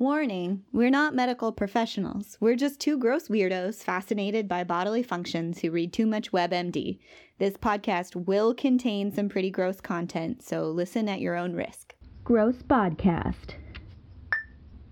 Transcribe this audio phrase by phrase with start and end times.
[0.00, 2.38] Warning, we're not medical professionals.
[2.40, 6.98] We're just two gross weirdos fascinated by bodily functions who read too much WebMD.
[7.36, 11.94] This podcast will contain some pretty gross content, so listen at your own risk.
[12.24, 13.56] Gross Podcast.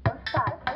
[0.04, 0.67] Welcome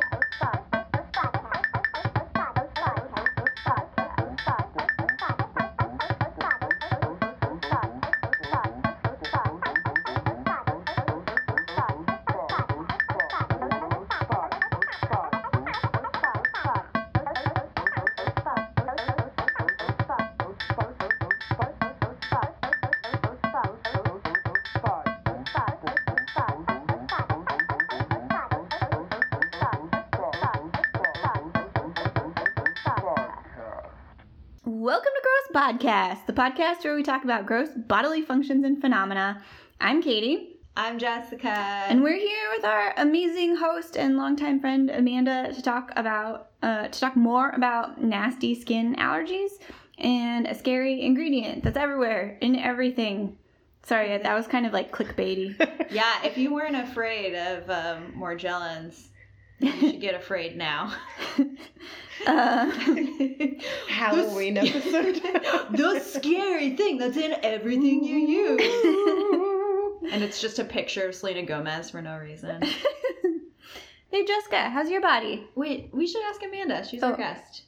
[35.93, 39.43] Podcast, the podcast where we talk about gross bodily functions and phenomena.
[39.79, 41.49] I'm Katie, I'm Jessica.
[41.49, 46.87] and we're here with our amazing host and longtime friend Amanda to talk about uh,
[46.87, 49.51] to talk more about nasty skin allergies
[49.99, 53.37] and a scary ingredient that's everywhere in everything.
[53.83, 55.55] Sorry, that was kind of like clickbaity.
[55.91, 59.09] yeah, if you weren't afraid of um, Morgellons,
[59.63, 60.93] you should get afraid now.
[62.27, 62.69] uh,
[63.89, 65.21] Halloween episode.
[65.71, 70.11] the scary thing that's in everything you use.
[70.11, 72.61] And it's just a picture of Selena Gomez for no reason.
[74.11, 75.47] hey Jessica, how's your body?
[75.55, 76.85] Wait, we should ask Amanda.
[76.85, 77.11] She's Oh.
[77.11, 77.63] our guest.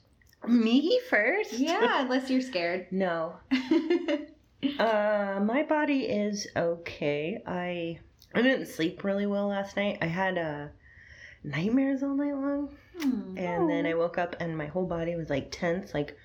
[0.47, 1.53] Me first?
[1.53, 2.87] Yeah, unless you're scared.
[2.91, 3.35] No.
[4.79, 7.41] Uh, my body is okay.
[7.47, 7.99] I
[8.33, 9.99] I didn't sleep really well last night.
[10.01, 10.67] I had uh,
[11.45, 13.37] nightmares all night long, Hmm.
[13.37, 15.93] and then I woke up and my whole body was like tense.
[15.93, 16.17] Like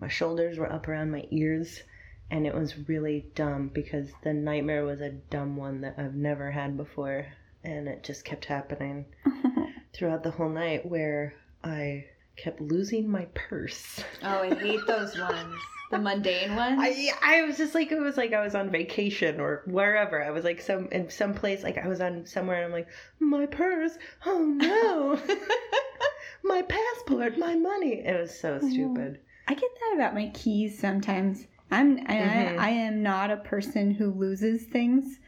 [0.00, 1.82] my shoulders were up around my ears,
[2.30, 6.50] and it was really dumb because the nightmare was a dumb one that I've never
[6.50, 7.26] had before,
[7.64, 9.06] and it just kept happening
[9.94, 12.04] throughout the whole night where I
[12.36, 14.02] kept losing my purse.
[14.22, 15.54] Oh, I hate those ones.
[15.90, 16.78] The mundane ones.
[16.82, 20.22] I I was just like it was like I was on vacation or wherever.
[20.22, 22.88] I was like some in some place like I was on somewhere and I'm like
[23.20, 23.92] my purse.
[24.26, 25.18] Oh no.
[26.44, 28.00] my passport, my money.
[28.04, 29.20] It was so stupid.
[29.46, 31.46] I get that about my keys sometimes.
[31.70, 32.58] I'm I, Mhm.
[32.58, 35.18] I, I am not a person who loses things.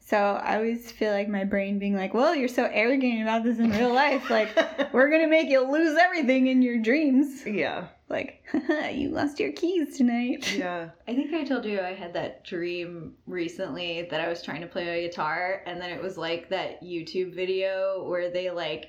[0.00, 3.58] So I always feel like my brain being like, "Well, you're so arrogant about this
[3.58, 4.30] in real life.
[4.30, 4.48] Like,
[4.92, 7.44] we're gonna make you lose everything in your dreams.
[7.46, 7.88] yeah.
[8.08, 8.42] Like,
[8.92, 10.90] you lost your keys tonight." Yeah.
[11.08, 14.66] I think I told you I had that dream recently that I was trying to
[14.66, 18.88] play my guitar, and then it was like that YouTube video where they like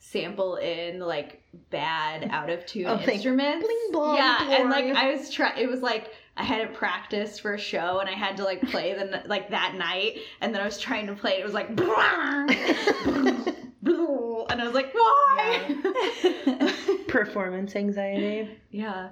[0.00, 3.64] sample in like bad out of tune Oh, instruments.
[3.66, 4.84] bling, blong, yeah, and like.
[4.94, 5.58] I was trying.
[5.60, 8.92] It was like I hadn't practiced for a show, and I had to like play
[8.94, 11.32] the n- like that night, and then I was trying to play.
[11.32, 11.40] it.
[11.40, 11.74] It was like,
[14.58, 16.74] and I was like, why?
[17.08, 18.58] Performance anxiety.
[18.70, 19.10] yeah.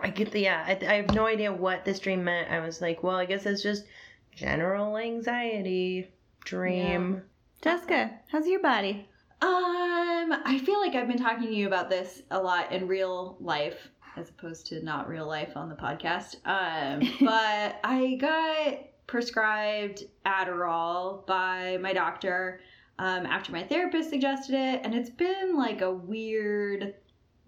[0.00, 0.64] I get the yeah.
[0.66, 2.48] I, I have no idea what this dream meant.
[2.48, 3.86] I was like, well, I guess it's just
[4.32, 6.12] general anxiety
[6.44, 7.22] dream.
[7.60, 9.08] Jessica, how's your body?
[9.42, 13.36] Um, I feel like I've been talking to you about this a lot in real
[13.40, 16.36] life as opposed to not real life on the podcast.
[16.44, 18.78] Um, but I got
[19.08, 22.60] prescribed Adderall by my doctor
[22.98, 26.94] um, after my therapist suggested it, and it's been like a weird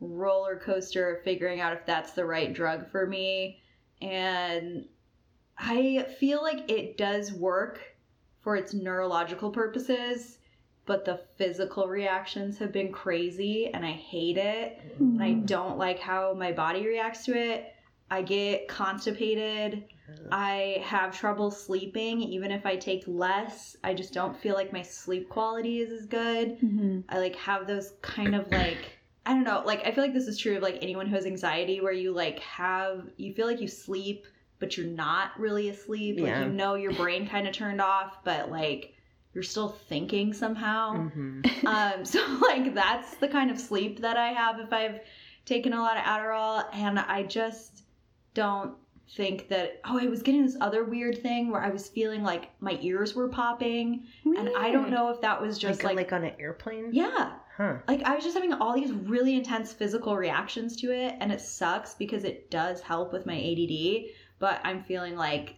[0.00, 3.60] roller coaster of figuring out if that's the right drug for me.
[4.02, 4.86] And
[5.58, 7.80] I feel like it does work
[8.42, 10.38] for its neurological purposes
[10.86, 14.80] but the physical reactions have been crazy and I hate it.
[15.00, 17.74] And I don't like how my body reacts to it.
[18.08, 19.84] I get constipated.
[20.30, 23.76] I have trouble sleeping even if I take less.
[23.84, 26.60] I just don't feel like my sleep quality is as good.
[26.60, 27.04] Mhm.
[27.08, 30.28] I like have those kind of like I don't know, like I feel like this
[30.28, 33.60] is true of like anyone who has anxiety where you like have you feel like
[33.60, 34.26] you sleep
[34.58, 36.16] but you're not really asleep.
[36.18, 36.38] Yeah.
[36.38, 38.94] Like you know your brain kind of turned off, but like
[39.34, 41.08] you're still thinking somehow.
[41.10, 45.00] hmm Um, so like that's the kind of sleep that I have if I've
[45.44, 47.84] taken a lot of Adderall, and I just
[48.34, 48.74] don't
[49.14, 49.80] think that.
[49.84, 53.14] Oh, I was getting this other weird thing where I was feeling like my ears
[53.14, 56.34] were popping, and I don't know if that was just like, like, like on an
[56.40, 56.90] airplane.
[56.92, 57.76] yeah, Huh.
[57.88, 61.40] like I was just having all these really intense physical reactions to it, and it
[61.40, 65.56] sucks because it does help with my ADD, but I'm feeling like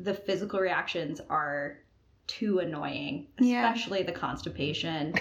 [0.00, 1.78] the physical reactions are
[2.26, 3.70] too annoying, Yeah.
[3.70, 5.14] especially the constipation.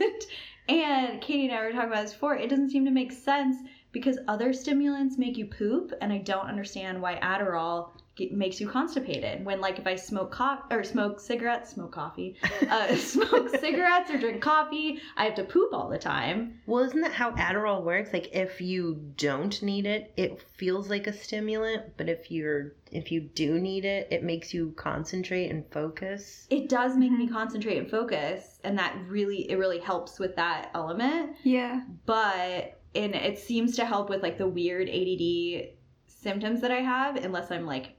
[0.02, 0.22] And
[0.68, 2.36] and Katie and I were talking about this before.
[2.36, 3.58] It doesn't seem to make sense
[3.92, 7.90] because other stimulants make you poop, and I don't understand why Adderall
[8.30, 9.44] makes you constipated.
[9.46, 12.38] When like if I smoke co- or smoke cigarettes, smoke coffee,
[12.70, 16.60] uh, smoke cigarettes or drink coffee, I have to poop all the time.
[16.66, 18.14] Well, isn't that how Adderall works?
[18.14, 23.10] Like if you don't need it, it feels like a stimulant, but if you're if
[23.12, 26.46] you do need it, it makes you concentrate and focus.
[26.50, 27.32] It does make me Mhm.
[27.32, 31.38] concentrate and focus, and that really it really helps with that element.
[31.44, 31.84] Yeah.
[32.06, 35.70] But and it seems to help with like the weird ADD
[36.08, 37.94] symptoms that I have, unless I'm like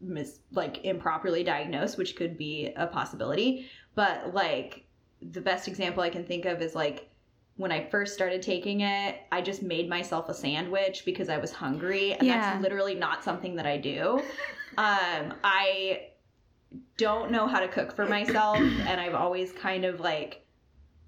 [0.00, 3.68] mis like improperly diagnosed, which could be a possibility.
[3.94, 4.84] But like
[5.22, 7.08] the best example I can think of is like
[7.56, 11.52] when I first started taking it, I just made myself a sandwich because I was
[11.52, 12.52] hungry, and Yeah.
[12.52, 14.22] that's literally not something that I do.
[14.78, 16.06] Um, I
[16.96, 20.46] don't know how to cook for myself, and I've always kind of like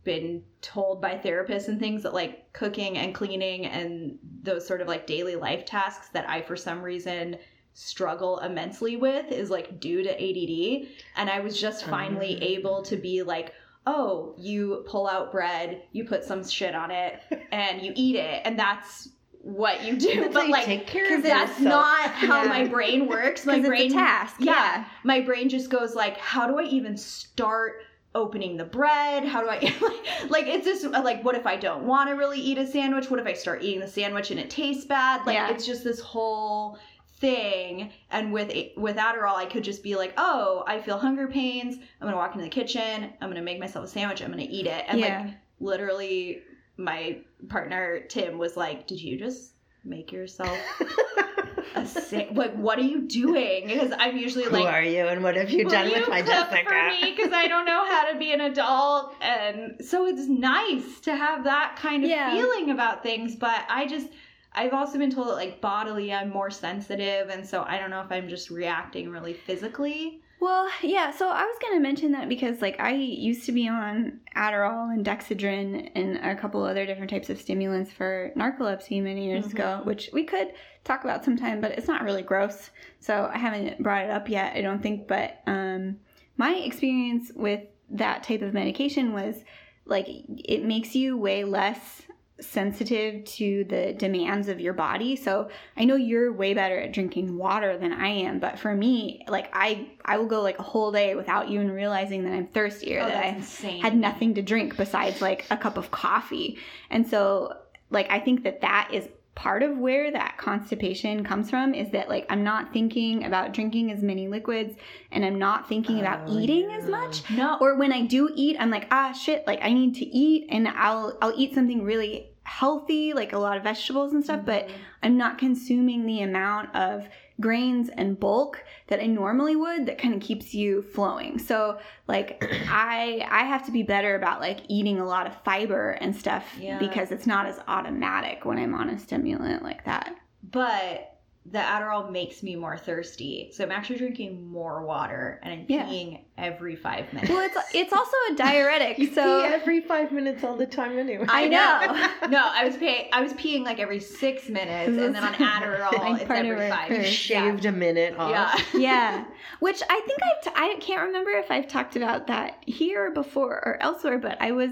[0.05, 4.89] been told by therapists and things that like cooking and cleaning and those sort of
[4.89, 7.37] like daily life tasks that I for some reason
[7.75, 12.45] struggle immensely with is like due to ADD and I was just finally Ah.
[12.45, 13.53] able to be like
[13.87, 17.21] oh you pull out bread you put some shit on it
[17.53, 19.09] and you eat it and that's
[19.41, 22.49] what you do but like take care because of that's not how Yeah.
[22.49, 24.37] my brain works my brain task.
[24.39, 24.53] yeah.
[24.53, 24.85] Yeah.
[25.03, 27.79] my brain just goes like how do i even start
[28.15, 31.57] opening the bread how do i like, like it's just uh, like what if i
[31.57, 34.39] don't want to really eat a sandwich what if i start eating the sandwich and
[34.39, 35.51] it tastes bad like Yeah.
[35.51, 36.79] it's just this whole
[37.23, 41.77] thing and with with adderall i could just be like oh i feel hunger pains
[41.77, 44.67] i'm gonna walk into the kitchen i'm gonna make myself a sandwich i'm gonna eat
[44.67, 45.23] it and yeah.
[45.23, 46.43] like literally
[46.77, 47.17] my
[47.49, 49.53] partner tim was like did you just
[49.85, 50.59] make yourself
[51.77, 55.07] a sa- like what are you doing because i'm usually Who like Who are you
[55.07, 56.65] and what have you done you with my Jessica?
[56.69, 61.01] for me because I don't know how to be an adult, and so it's nice
[61.03, 62.33] to have that kind of Yeah.
[62.35, 63.35] feeling about things.
[63.37, 64.09] But I just,
[64.55, 68.01] I've also been told that like bodily, I'm more sensitive, and so I don't know
[68.03, 70.21] if I'm just reacting really physically.
[70.41, 73.69] Well, yeah, so I was going to mention that because like I used to be
[73.69, 79.27] on Adderall and Dexedrine and a couple other different types of stimulants for narcolepsy many
[79.29, 79.87] years ago, Mhm.
[79.87, 80.49] which we could
[80.83, 82.71] talk about sometime, but it's not really gross.
[82.99, 86.01] So I haven't brought it up yet, I don't think, but um
[86.37, 87.61] my experience with
[87.91, 89.45] that type of medication was
[89.85, 92.03] like it makes you way less
[92.43, 95.17] sensitive to the demands of your body.
[95.17, 99.25] So I know you're way better at drinking water than I am, but for me,
[99.29, 102.97] like I I will go like a whole day without even realizing that I'm thirsty
[102.97, 103.81] or oh, that I insane.
[103.81, 106.59] had nothing to drink besides like a cup of coffee.
[106.91, 107.57] And so
[107.91, 112.09] like I think that that is part of where that constipation comes from is that
[112.09, 114.77] like I'm not thinking about drinking as many liquids
[115.11, 118.57] and I'm not thinking about Oh, eating as much No, or when I do eat,
[118.61, 122.29] I'm like, ah, shit, like I need to eat, and I'll I'll eat something really
[122.59, 124.77] healthy, like a lot of vegetables and stuff, but mm-hmm.
[125.03, 127.09] I'm not consuming the amount of
[127.41, 131.39] grains and bulk that I normally would that kind of keeps you flowing.
[131.39, 135.93] So like I I have to be better about like eating a lot of fiber
[135.93, 136.79] and stuff Yeah.
[136.79, 140.15] because it's not as automatic when I'm on a stimulant like that.
[140.51, 141.12] but
[141.45, 145.87] the Adderall makes me more thirsty, so I'm actually drinking more water, and I'm Yeah.
[145.87, 147.31] peeing every five minutes.
[147.33, 150.97] Well, it's it's also a diuretic, You so pee every five minutes all the time
[150.99, 151.27] anyway.
[151.29, 152.29] I know.
[152.29, 153.09] no, I was paying.
[153.13, 156.89] I was peeing like every six minutes, and then on Adderall, it's every our five.
[156.89, 157.07] curse.
[157.09, 158.31] Shaved a minute off.
[158.75, 158.79] Yeah.
[158.81, 159.25] yeah
[159.61, 163.63] which i think i've t- i can't remember if i've talked about that here before
[163.65, 164.71] or elsewhere but i was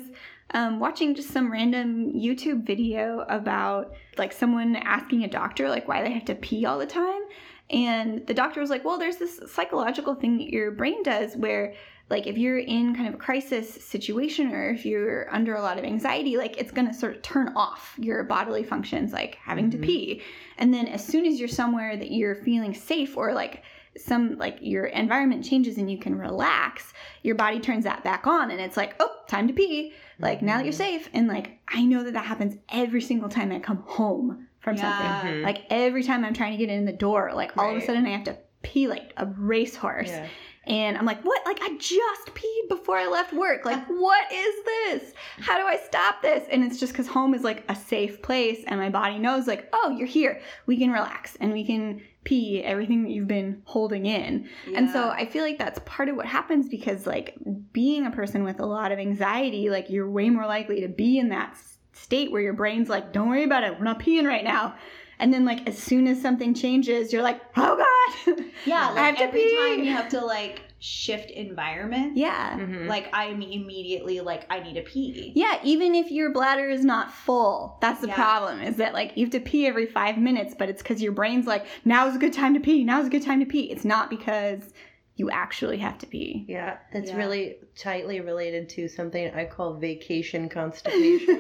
[0.52, 6.02] um, watching just some random youtube video about like someone asking a doctor like why
[6.02, 7.22] they have to pee all the time.
[7.70, 11.74] And the doctor was like well there's this psychological thing that your brain does where
[12.08, 15.78] like if you're in kind of a crisis situation or if you're under a lot
[15.78, 19.70] of anxiety like it's going to sort of turn off your bodily functions like having
[19.70, 19.82] to Mhm.
[19.84, 20.22] pee.
[20.58, 23.62] And then as soon as you're somewhere that you're feeling safe or like
[23.96, 28.50] some like your environment changes and you can relax your body turns that back on
[28.50, 30.76] and it's like oh time to pee like now that you're Mhm.
[30.76, 34.76] safe and like i know that that happens every single time i come home from
[34.76, 35.20] something Yeah.
[35.22, 35.44] Mhm.
[35.44, 38.06] like every time i'm trying to get in the door like all of a sudden
[38.06, 40.26] i have to pee like a racehorse Yeah.
[40.64, 41.44] And I'm like, what?
[41.46, 43.64] Like, I just peed before I left work.
[43.64, 45.14] Like, what is this?
[45.38, 46.46] How do I stop this?
[46.50, 49.68] And it's just because home is like a safe place, and my body knows, like,
[49.72, 50.40] oh, you're here.
[50.66, 54.46] We can relax and we can pee everything that you've been holding in.
[54.76, 57.34] And so I feel like that's part of what happens because, like,
[57.72, 61.18] being a person with a lot of anxiety, like, you're way more likely to be
[61.18, 61.56] in that
[61.92, 63.78] state where your brain's like, don't worry about it.
[63.78, 64.74] We're not peeing right now.
[65.20, 68.44] And then, like, as soon as something changes, you're like, oh God.
[68.66, 69.56] yeah, I like have to every pee.
[69.56, 72.16] time you have to like shift environment.
[72.16, 72.58] Yeah.
[72.58, 72.88] Mhm.
[72.88, 75.32] like I'm immediately like I need a pee.
[75.34, 78.14] Yeah, even if your bladder is not full, that's the Yeah.
[78.14, 78.62] problem.
[78.62, 81.46] Is that like you have to pee every five minutes, but it's because your brain's
[81.46, 82.82] like, now's a good time to pee.
[82.82, 83.70] Now's a good time to pee.
[83.70, 84.72] It's not because
[85.20, 86.46] you actually have to pee.
[86.48, 87.16] yeah, that's Yeah.
[87.18, 91.36] really tightly related to something I call vacation constipation.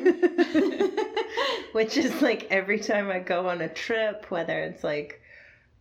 [1.72, 5.20] which is like every time I go on a trip, whether it's like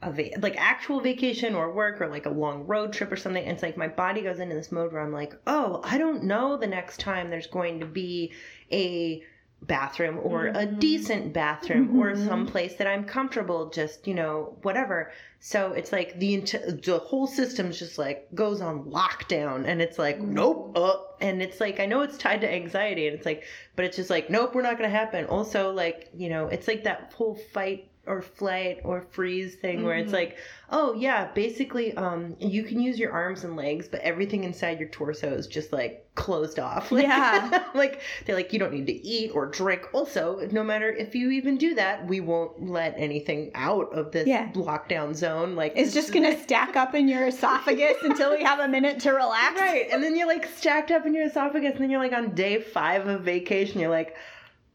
[0.02, 3.44] a va- like actual vacation or work or like a long road trip or something,
[3.46, 6.56] it's like my body goes into this mode where I'm like, oh, I don't know
[6.58, 8.32] the next time there's going to be
[8.72, 9.22] a
[9.62, 10.80] bathroom or a Mhm.
[10.80, 12.28] decent bathroom or Mhm.
[12.28, 15.12] some place that I'm comfortable just, you know, whatever.
[15.40, 20.20] So it's like the the whole system's just like goes on lockdown and it's like
[20.20, 20.30] Mhm.
[20.30, 23.44] nope up and it's like I know it's tied to anxiety and it's like
[23.76, 25.26] but it's just like nope we're not going to happen.
[25.26, 29.96] Also like, you know, it's like that whole fight or flight or freeze thing where
[29.98, 30.16] it's Mhm.
[30.16, 30.38] like
[30.72, 34.90] oh yeah basically um you can use your arms and legs but everything inside your
[34.90, 37.64] torso is just like closed off like, Yeah.
[37.76, 41.30] like they're like you don't need to eat or drink also no matter if you
[41.30, 44.52] even do that we won't let anything out of this Yeah.
[44.54, 48.68] lockdown zone like It's just gonna stack up in your esophagus until we have a
[48.68, 49.60] minute to relax.
[49.62, 52.34] right and then you're like stacked up in your esophagus and then you're like on
[52.34, 54.16] day five of vacation you're like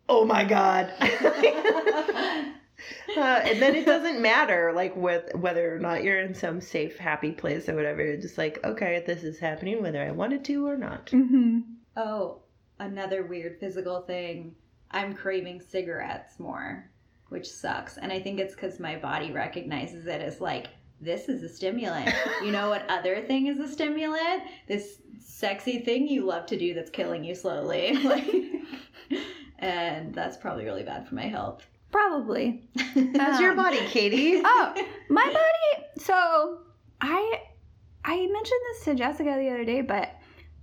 [0.08, 0.92] oh my god
[3.16, 6.98] Uh, and then it doesn't matter like with whether or not you're in some safe
[6.98, 10.66] happy place or whatever you're just like okay this is happening whether i wanted to
[10.66, 11.60] or not Mm-hmm.
[11.96, 12.40] Oh,
[12.80, 14.56] another weird physical thing.
[14.90, 16.90] I'm craving cigarettes more,
[17.28, 17.98] which sucks.
[17.98, 20.68] And I think it's because my body recognizes it as like,
[21.00, 22.12] this is a stimulant.
[22.42, 24.42] you know what other thing is a stimulant?
[24.66, 27.96] This sexy thing you love to do that's killing you slowly.
[28.04, 28.26] Like,
[29.58, 31.66] and that's probably really bad for my health.
[31.94, 32.68] Probably.
[33.16, 34.74] how's your Um, body katie Oh,
[35.08, 35.86] my body.
[35.98, 36.58] So
[37.00, 37.40] I
[38.04, 40.10] I mentioned this to Jessica the other day, but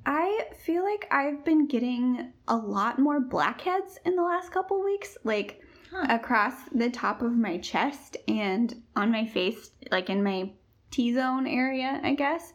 [0.06, 5.18] I feel like I've been getting a lot more blackheads in the last couple weeks,
[5.24, 5.62] like
[5.94, 6.06] Huh.
[6.10, 10.52] across the top of my chest and on my face, like in my
[10.90, 12.54] T zone area, I guess.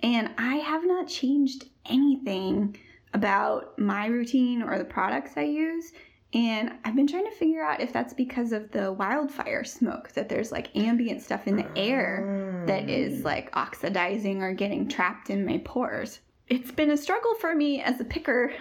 [0.00, 2.76] And I have not changed anything
[3.12, 5.92] about my routine or the products I use.
[6.34, 10.28] And I've been trying to figure out if that's because of the wildfire smoke, that
[10.28, 13.28] there's like ambient stuff in the air that is ah.
[13.28, 16.18] like oxidizing or getting trapped in my pores.
[16.48, 18.52] It's been a struggle for me as a picker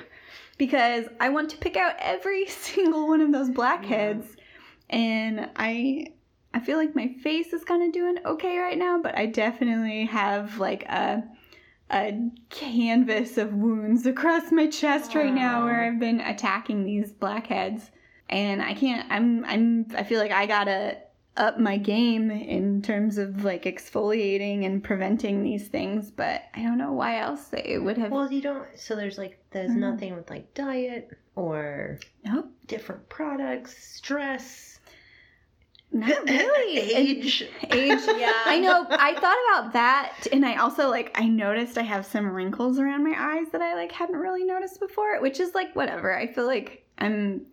[0.59, 4.27] because I want to pick out every single one of those blackheads.
[4.91, 6.07] And I
[6.53, 10.05] I feel like my face is kind of doing okay right now, but I definitely
[10.05, 11.23] have like a
[11.93, 17.91] a canvas of wounds across my chest right now where I've been attacking these blackheads.
[18.29, 20.97] And I can't I'm I'm I feel like I got to
[21.37, 26.77] up my game in terms of like exfoliating and preventing these things, but I don't
[26.77, 29.77] know why else they would have well you don't so there's like there's Mhm.
[29.77, 32.51] nothing with like diet or Nope.
[32.67, 34.72] different products stress
[35.93, 36.77] Not really.
[36.79, 37.99] Age age.
[38.17, 38.33] Yeah.
[38.45, 38.85] I know.
[38.89, 43.03] I thought about that, and I also like I noticed I have some wrinkles around
[43.03, 46.17] my eyes that I like hadn't really noticed before, which is like whatever.
[46.17, 47.45] I feel like I'm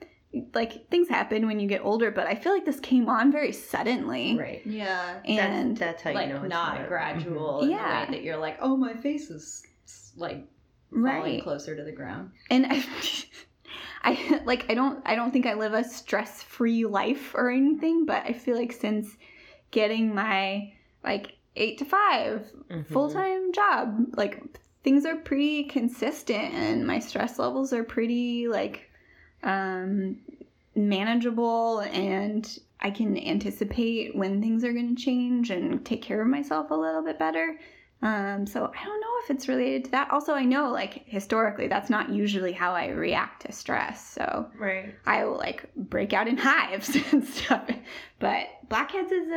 [0.54, 3.52] like things happen when you get older, but I feel like this came on very
[3.52, 5.20] suddenly, right Yeah.
[5.24, 7.64] and that's, that's how like you know it's not not gradual mm-hmm.
[7.64, 8.06] in Yeah.
[8.06, 9.62] the way that you're like, oh, my face is
[10.16, 10.46] like
[10.92, 12.30] falling right, closer to the ground.
[12.50, 12.84] and I.
[14.02, 18.24] I like I don't I don't think I live a stress-free life or anything, but
[18.24, 19.16] I feel like since
[19.70, 20.72] getting my
[21.04, 22.86] like 8 to 5 Mhm.
[22.86, 24.42] full-time job like
[24.84, 28.88] things are pretty consistent and my stress levels are pretty like
[29.42, 30.16] um
[30.74, 36.28] manageable and i can anticipate when things are going to change and take care of
[36.28, 37.58] myself a little bit better
[38.02, 41.68] um so i don't know if it's related to that also i know like historically
[41.68, 46.26] that's not usually how i react to stress so right I will like break out
[46.28, 47.68] in hives and stuff.
[48.18, 49.28] But blackheads is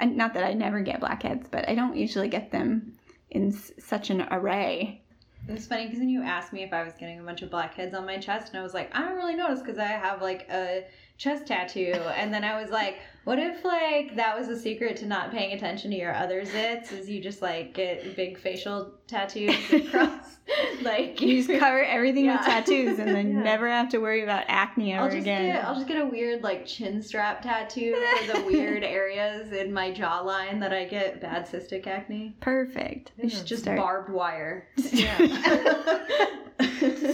[0.00, 2.92] a not that I never get blackheads, but I don't usually get them
[3.30, 5.02] in s- such an array.
[5.48, 7.50] It was funny because then you asked me if I was getting a bunch of
[7.50, 10.20] blackheads on my chest, and I was like, I don't really notice because I have
[10.22, 10.84] like a
[11.18, 11.92] chest tattoo.
[12.16, 15.52] And then I was like, what if like that was a secret to not paying
[15.52, 16.92] attention to your other zits?
[16.92, 20.38] Is you just like get big facial tattoos across
[20.82, 23.42] like You just cover everything with tattoos and then Yeah.
[23.42, 25.52] never have to worry about acne ever I'll just again.
[25.52, 27.94] get I'll just get a weird like chin strap tattoo
[28.26, 32.36] for the weird areas in my jawline that I get bad cystic acne.
[32.40, 33.12] Perfect.
[33.18, 33.44] It's Yeah.
[33.44, 33.78] Just start.
[33.78, 34.66] barbed wire.
[34.76, 34.90] just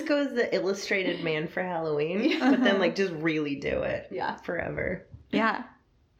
[0.06, 2.50] go as the illustrated man for Halloween, Yeah.
[2.50, 4.36] but then like just really do it Yeah.
[4.36, 5.04] forever.
[5.30, 5.64] yeah.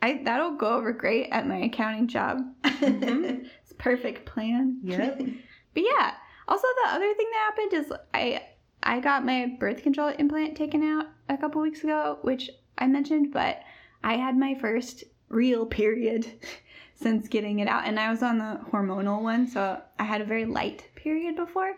[0.07, 2.39] I that'll go over great at my accounting job.
[2.63, 3.49] Mhm.
[3.63, 4.79] It's a perfect plan.
[4.85, 5.19] Yep.
[5.75, 6.15] but yeah.
[6.49, 8.43] Also, the other thing that happened is I
[8.83, 13.33] I got my birth control implant taken out a couple weeks ago, which I mentioned,
[13.33, 13.63] but
[14.05, 16.27] I had my first real period
[16.95, 20.25] since getting it out, and I was on the hormonal one, so I had a
[20.25, 21.75] very light period before.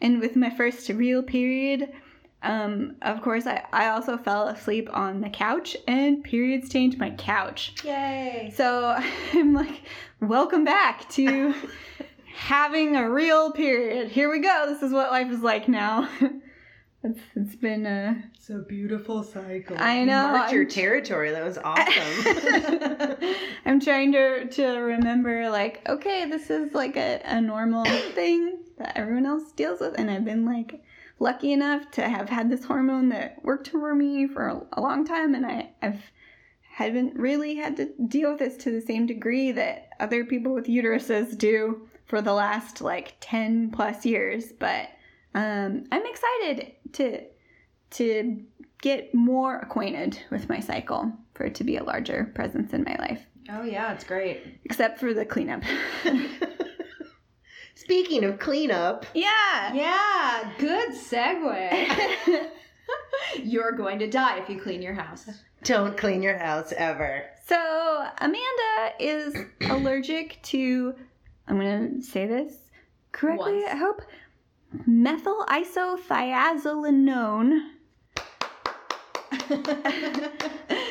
[0.00, 1.92] And with my first real period,
[2.46, 7.10] um, of course, I, I also fell asleep on the couch, and period stained my
[7.10, 7.74] couch.
[7.84, 8.52] Yay.
[8.54, 8.96] So
[9.32, 9.82] I'm like,
[10.20, 11.52] welcome back to
[12.36, 14.12] having a real period.
[14.12, 14.66] Here we go.
[14.68, 16.08] This is what life is like now.
[17.02, 19.76] it's, it's been uh It's a beautiful cycle.
[19.76, 21.32] I You know, marked your territory.
[21.32, 23.16] That was awesome.
[23.66, 27.84] I'm trying to to remember like, okay, this is like a, a normal
[28.14, 30.84] thing that everyone else deals with and I've been like
[31.18, 35.34] lucky enough to have had this hormone that worked for me for a, long time
[35.34, 36.00] and I, I've
[36.60, 40.66] haven't really had to deal with this to the same degree that other people with
[40.66, 44.90] uteruses do for the last like 10 plus years but
[45.34, 47.22] um, i'm excited to
[47.90, 48.42] to
[48.82, 52.96] get more acquainted with my cycle for it to be a larger presence in my
[52.98, 54.58] life Oh yeah, it's great.
[54.64, 55.62] except for the cleanup
[57.76, 61.88] Speaking of cleanup, yeah Yeah, good segue.
[63.44, 65.28] You're going to die if you clean your house.
[65.62, 67.22] don't clean your house ever.
[67.46, 67.56] So
[68.18, 69.36] Amanda is
[69.70, 70.94] allergic to
[71.46, 72.54] I'm gonna say this
[73.12, 73.72] correctly, Once.
[73.72, 74.02] I hope.
[74.86, 77.60] Methyl isothiazolinone.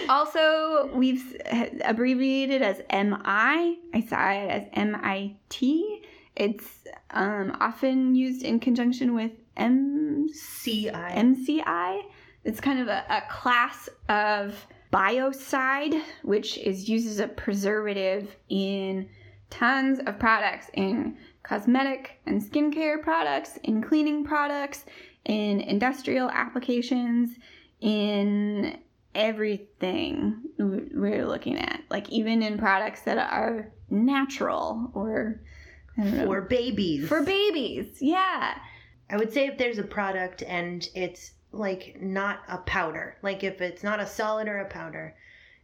[0.07, 1.35] Also, we've
[1.83, 3.17] abbreviated as MI.
[3.25, 6.03] I saw it as MIT.
[6.35, 11.15] It's um, often used in conjunction with MCI.
[11.15, 12.01] MCI.
[12.43, 19.09] It's kind of a, a class of biocide, which is used as a preservative in
[19.49, 24.85] tons of products, in cosmetic and skincare products, in cleaning products,
[25.25, 27.37] in industrial applications,
[27.81, 28.77] in
[29.13, 31.81] everything we're looking at.
[31.89, 35.64] Like even in products that are natural or I don't know,
[35.95, 37.07] for babies.
[37.07, 37.97] for babies.
[38.01, 38.57] Yeah.
[39.09, 43.61] I would say if there's a product and it's like not a powder, like if
[43.61, 45.15] it's not a solid or a powder,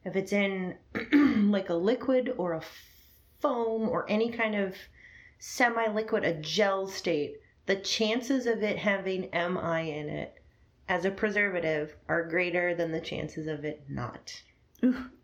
[0.05, 0.75] if it's in
[1.51, 2.63] like a liquid or a
[3.39, 4.75] foam or any kind of
[5.39, 10.41] semi liquid, a gel state, the chances of it having MI in it
[10.87, 14.41] as a preservative are greater than the chances of it not.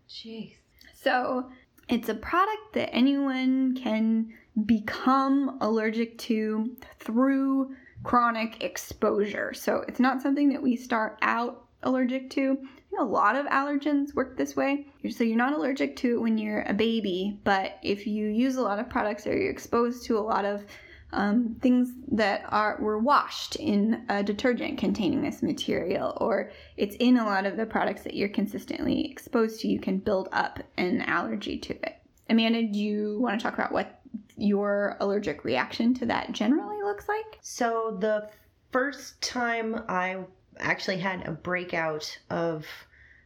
[0.08, 0.54] Jeez.
[0.94, 1.50] So
[1.88, 4.32] it's a product that anyone can
[4.64, 9.52] become allergic to through chronic exposure.
[9.54, 12.58] So it's not something that we start out allergic to.
[12.98, 14.86] A lot of allergens work this way.
[15.08, 18.62] So you're not allergic to it when you're a baby, but if you use a
[18.62, 20.64] lot of products or you're exposed to a lot of
[21.12, 27.16] um, things that are were washed in a detergent containing this material, or it's in
[27.16, 31.00] a lot of the products that you're consistently exposed to, you can build up an
[31.02, 31.94] allergy to it.
[32.28, 33.97] Amanda, do you want to talk about what
[34.38, 37.38] your allergic reaction to that generally looks like?
[37.42, 38.30] So the
[38.70, 40.18] first time I
[40.58, 42.66] actually had a breakout of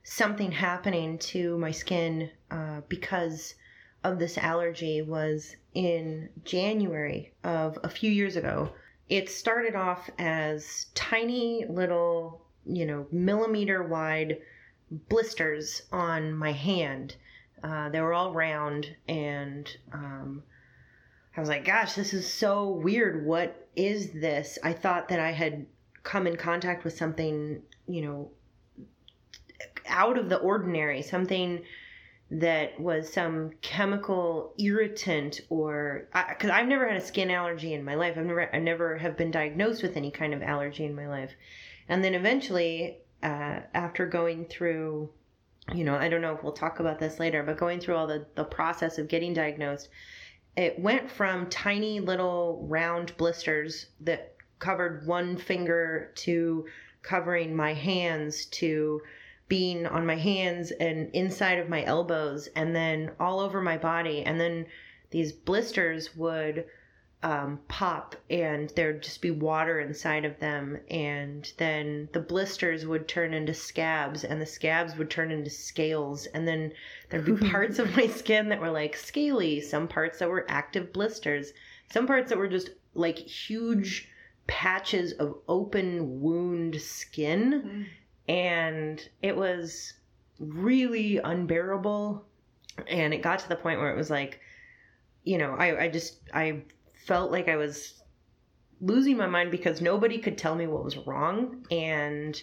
[0.05, 3.55] something happening to my skin uh, because
[4.05, 8.72] of this allergy was in January of a few years ago.
[9.09, 14.38] It started off as tiny little, you know, millimeter wide
[15.09, 17.16] blisters on my hand.
[17.62, 20.42] Uh, they were all round and um,
[21.37, 23.25] I was like, gosh, this is so weird.
[23.25, 24.59] What is this?
[24.62, 25.66] I thought that I had
[26.03, 28.31] come in contact with something, you know,
[29.87, 31.62] out of the ordinary, something
[32.31, 37.95] that was some chemical irritant or because I've never had a skin allergy in my
[37.95, 38.16] life.
[38.16, 41.33] I've never I never have been diagnosed with any kind of allergy in my life.
[41.88, 45.11] And then eventually, uh, after going through,
[45.75, 48.07] you know, I don't know if we'll talk about this later, but going through all
[48.07, 49.90] the, the process of getting diagnosed,
[50.56, 56.66] it went from tiny little round blisters that covered one finger to
[57.02, 59.00] covering my hands to
[59.48, 64.22] being on my hands and inside of my elbows and then all over my body.
[64.22, 64.66] And then
[65.10, 66.64] these blisters would
[67.22, 70.78] um, pop and there'd just be water inside of them.
[70.90, 76.26] And then the blisters would turn into scabs and the scabs would turn into scales.
[76.26, 76.72] And then
[77.11, 80.92] there'd be parts of my skin that were like scaly some parts that were active
[80.92, 81.52] blisters
[81.92, 84.08] some parts that were just like huge
[84.46, 87.87] patches of open wound skin.
[88.28, 89.92] And it was
[90.38, 92.24] really unbearable.
[92.88, 94.40] And it got to the point where it was like
[95.24, 96.62] you know i, I just i
[97.06, 98.02] felt like i was
[98.82, 101.64] losing my mind because nobody could tell me what was wrong.
[101.70, 102.42] And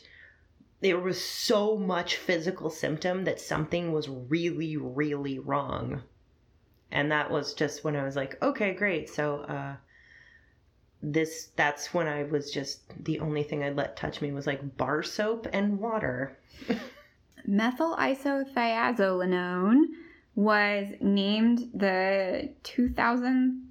[0.79, 6.01] there was so much physical symptom that something was really really wrong.
[6.91, 9.09] And that was just when i was like okay great.
[9.09, 9.75] So uh
[11.01, 14.77] this that's when i was just the only thing i'd let touch me was like
[14.77, 16.37] bar soap and water.
[17.45, 19.83] Methyl isothiazolinone
[20.35, 22.53] was named the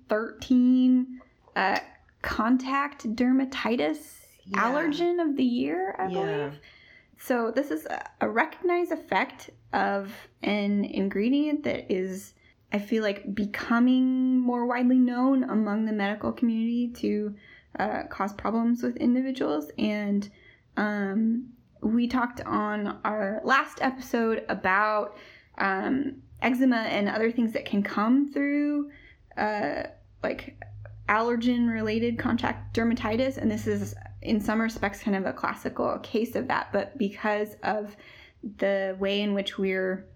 [0.09, 1.21] 2013
[1.57, 1.79] uh,
[2.23, 4.61] contact dermatitis Yeah.
[4.62, 6.12] allergen of the year, I Yeah.
[6.14, 6.61] believe.
[7.18, 12.35] So this is a- a recognized effect of an ingredient that is,
[12.73, 17.35] I feel like, becoming more widely known among the medical community to
[17.79, 19.71] uh, cause problems with individuals.
[19.79, 20.29] And
[20.77, 21.51] um,
[21.83, 25.16] we talked on our last episode about
[25.59, 28.90] um, eczema and other things that can come through,
[29.37, 29.83] uh,
[30.23, 30.57] like
[31.09, 33.39] allergen related contact dermatitis.
[33.39, 36.69] And this is, in some respects, kind of a classical case of that.
[36.73, 37.97] But because of
[38.59, 40.07] the way in which we're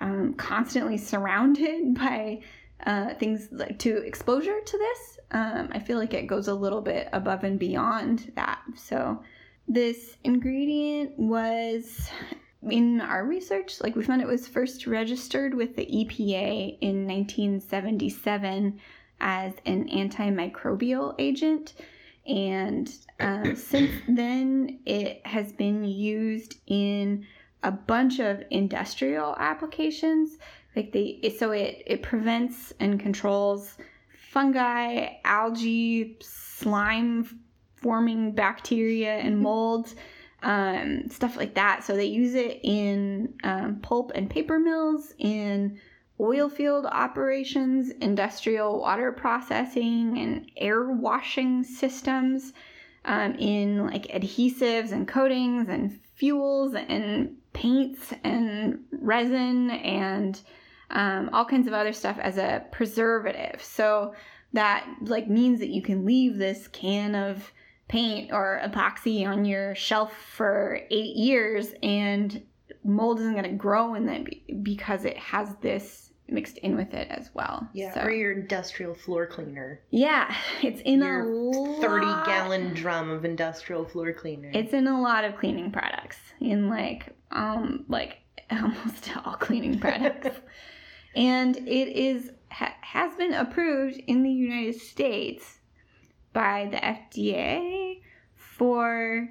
[0.00, 2.40] um, constantly surrounded by
[2.86, 6.82] uh, things like to exposure to this, um, I feel like it goes a little
[6.82, 8.60] bit above and beyond that.
[8.76, 9.22] So,
[9.66, 12.10] this ingredient was
[12.70, 18.78] in our research, like we found it was first registered with the EPA in 1977
[19.20, 21.74] as an antimicrobial agent.
[22.26, 27.26] And um, since then, it has been used in
[27.62, 30.38] a bunch of industrial applications.
[30.76, 33.76] Like they, so it it prevents and controls
[34.34, 37.40] fungi, algae, slime
[37.76, 39.94] forming bacteria and molds,
[40.42, 41.84] um, stuff like that.
[41.84, 45.78] So they use it in um, pulp and paper mills, in
[46.20, 52.52] oil field operations, industrial water processing, and air washing systems,
[53.04, 60.40] um, in like adhesives and coatings and fuels and paints and resin and
[60.90, 63.62] um, all kinds of other stuff as a preservative.
[63.62, 64.14] So
[64.52, 67.52] that like means that you can leave this can of
[67.88, 72.42] paint or epoxy on your shelf for eight years and
[72.84, 77.08] mold isn't going to grow in be- because it has this mixed in with it
[77.10, 77.68] as well.
[77.74, 81.22] yeah So- or your industrial floor cleaner yeah, it's in a
[81.80, 86.18] 30 lot- gallon drum of industrial floor cleaner It's in a lot of cleaning products.
[86.40, 88.18] In like um like
[88.50, 90.36] almost all cleaning products.
[91.16, 95.58] and it is ha- has been approved in the United States
[96.32, 98.00] by the FDA
[98.34, 99.28] for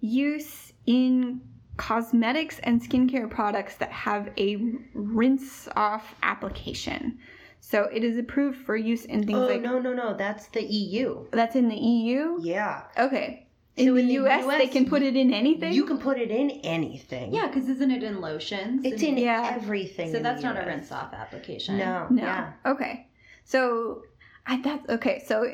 [0.00, 1.40] use in
[1.76, 4.58] cosmetics and skincare products that have a
[4.94, 7.18] rinse off application.
[7.60, 10.62] So it is approved for use in things oh like no no no that's the
[10.62, 12.38] eu that's in the EU.
[12.42, 13.46] yeah Okay.
[13.76, 15.72] In So the, in the US, they can put it in anything.
[15.72, 18.84] you can put it in anything Yeah, because isn't it in lotions?
[18.84, 19.50] it's in Yeah.
[19.54, 21.78] everything So in that's the not a rinse off application.
[21.78, 22.22] no No.
[22.22, 23.08] yeah Okay.
[23.44, 24.02] So
[24.46, 25.24] I that's okay.
[25.26, 25.52] So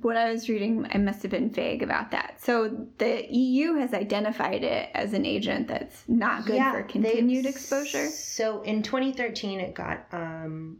[0.00, 2.40] what I was reading, I must have been vague about that.
[2.40, 7.46] So the EU has identified it as an agent that's not good Yeah, for continued
[7.46, 8.08] exposure.
[8.08, 10.78] So in 2013, it got um,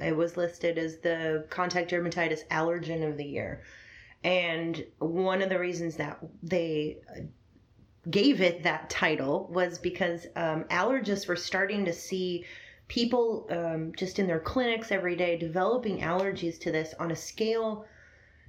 [0.00, 3.62] it was listed as the contact dermatitis allergen of the year,
[4.24, 6.98] and one of the reasons that they
[8.10, 12.44] gave it that title was because um, allergists were starting to see
[12.88, 17.86] people um, just in their clinics every day developing allergies to this on a scale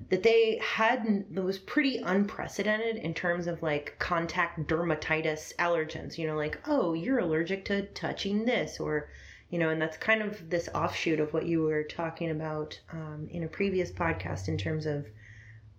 [0.10, 6.28] that they hadn't that was pretty unprecedented in terms of like contact dermatitis allergens you
[6.28, 9.10] know like oh you're allergic to touching this or
[9.50, 13.28] you know and that's kind of this offshoot of what you were talking about um,
[13.32, 15.06] in a previous podcast in terms of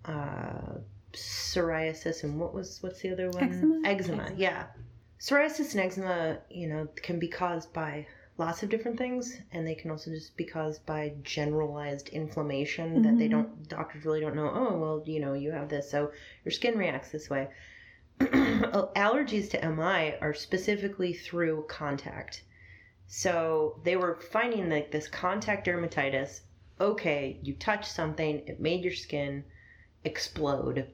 [0.04, 0.78] uh,
[1.12, 3.88] psoriasis and what was what's the other one Eczema?
[3.88, 4.32] eczema Eczema.
[4.36, 4.66] yeah
[5.18, 9.74] psoriasis and eczema you know can be caused by lots of different things and they
[9.76, 13.30] can also just be caused by generalized inflammation that they Mhm.
[13.30, 16.10] don't doctors really don't know oh well you know you have this so
[16.44, 17.48] your skin reacts this way.
[18.18, 22.42] Allergies to mi are specifically through contact.
[23.06, 26.40] So they were finding like this contact dermatitis
[26.80, 29.44] okay you touch something it made your skin
[30.04, 30.88] explode.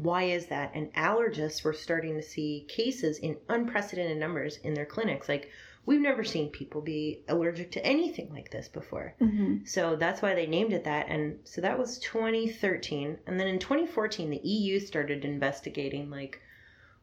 [0.00, 0.70] Why is that?
[0.74, 5.50] And allergists were starting to see cases in unprecedented numbers in their clinics like
[5.84, 9.14] we've never seen people be allergic to anything like this before.
[9.18, 11.06] Hmm so that's why they named it that.
[11.08, 16.40] And so that was 2013 and then in 2014 the eu started investigating like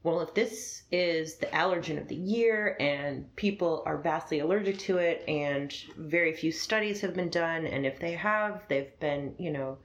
[0.04, 4.98] well if this is the allergen of the year and people are vastly allergic to
[4.98, 9.52] it and very few studies have been done and if they have they've been you
[9.52, 9.78] know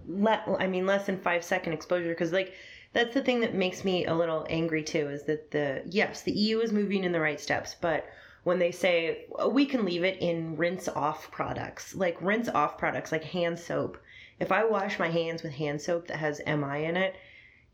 [0.08, 2.54] let i mean less than five second exposure because like
[2.92, 6.32] that's the thing that makes me a little angry too is that the yes the
[6.32, 8.06] eu is moving in the right steps but
[8.42, 12.78] when they say "Oh, we can leave it in rinse off products like rinse off
[12.78, 13.98] products like hand soap
[14.38, 17.14] if i wash my hands with hand soap that has mi in it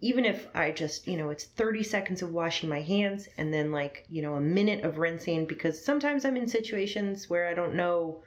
[0.01, 3.73] even if i just you know it's 30 seconds of washing my hands and then
[3.73, 7.75] like you know a minute of rinsing because sometimes i'm in situations where i don't
[7.75, 8.23] know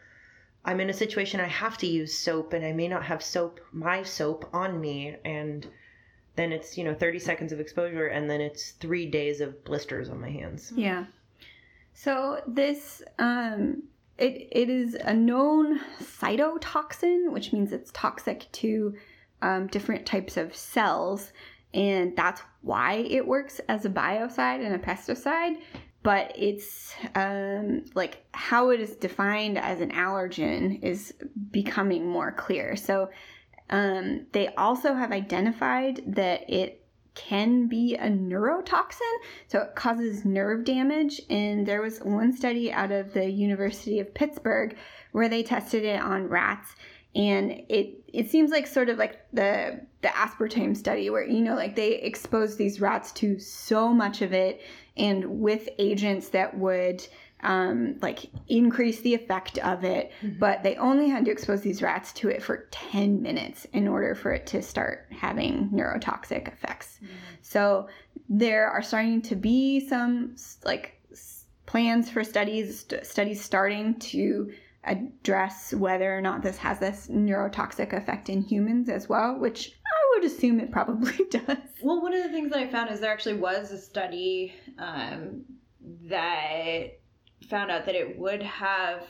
[0.65, 3.61] I'm in a situation I have to use soap and I may not have soap,
[3.71, 5.15] my soap on me.
[5.23, 5.65] And
[6.35, 10.09] then it's, you know, 30 seconds of exposure and then it's three days of blisters
[10.09, 10.71] on my hands.
[10.75, 11.05] Yeah.
[11.93, 13.83] So this um
[14.19, 18.95] it it is a known cytotoxin, which means it's toxic to
[19.41, 21.31] um, different types of cells,
[21.73, 25.57] and that's why it works as a biocide and a pesticide.
[26.01, 31.13] But it's um, like how it is defined as an allergen is
[31.51, 32.75] becoming more clear.
[32.77, 33.09] So
[33.69, 39.15] um, they also have identified that it can be a neurotoxin,
[39.47, 41.21] so it causes nerve damage.
[41.29, 44.77] And there was one study out of the University of Pittsburgh
[45.11, 46.75] where they tested it on rats,
[47.15, 51.55] and it it seems like sort of like the the aspartame study where you know
[51.55, 54.61] like they exposed these rats to so much of it
[54.95, 57.05] and with agents that would
[57.41, 62.11] um, like increase the effect of it, but they only had to expose these rats
[62.13, 66.99] to it for 10 minutes in order for it to start having neurotoxic effects.
[67.41, 67.87] So
[68.27, 71.01] there are starting to be some like
[71.65, 74.51] plans for studies, st- studies starting to
[74.85, 80.15] address whether or not this has this neurotoxic effect in humans as well, which I
[80.15, 81.57] would assume it probably does.
[81.81, 85.43] Well, one of the things that I found is there actually was a study um,
[86.09, 86.98] that
[87.47, 89.03] found out that it would have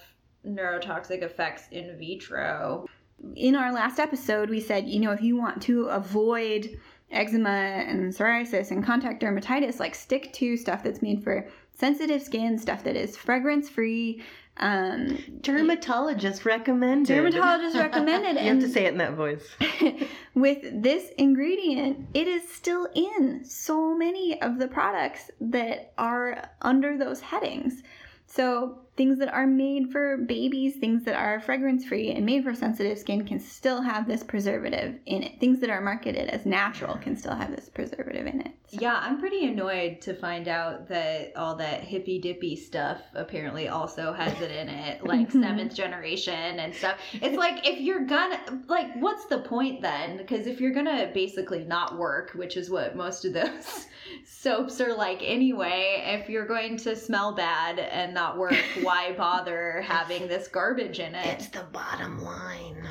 [0.46, 2.88] neurotoxic effects in vitro.
[3.36, 6.80] in our last episode, we said, you know, if you want to avoid
[7.12, 12.58] eczema and psoriasis and contact dermatitis, like stick to stuff that's made for sensitive skin,
[12.58, 14.22] stuff that is fragrance free.
[14.58, 17.14] Um, Dermatologist recommended.
[17.14, 19.48] Dermatologist recommended, you have to say it in that voice.
[20.34, 26.98] with this ingredient, it is still in so many of the products that are under
[26.98, 27.84] those headings.
[28.30, 32.54] So, things that are made for babies, things that are fragrance free and made for
[32.54, 35.40] sensitive skin can still have this preservative in it.
[35.40, 38.52] Things that are marketed as natural can still have this preservative in it.
[38.68, 43.70] So- Yeah, I'm pretty annoyed to find out that all that hippy dippy stuff apparently
[43.70, 45.44] also has it in it, like Mhm.
[45.44, 46.98] seventh generation and stuff.
[47.14, 50.18] It's like if you're gonna like, what's the point then?
[50.18, 53.88] Because if you're gonna basically not work, which is what most of those
[54.26, 58.56] soaps are like anyway, if you're going to smell bad and not work,
[58.90, 61.28] why bother having this garbage in it?
[61.28, 62.88] It's the bottom line.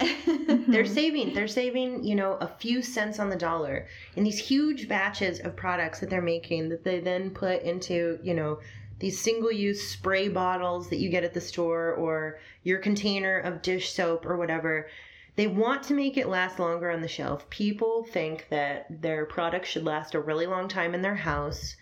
[0.68, 4.86] They're saving, they're saving, you know, a few cents on the dollar in these huge
[4.86, 8.60] batches of products that they're making that they then put into, you know,
[9.00, 13.62] these single use spray bottles that you get at the store or your container of
[13.62, 14.88] dish soap or whatever.
[15.34, 17.50] They want to make it last longer on the shelf.
[17.50, 21.76] People think that their product should last a really long time in their house.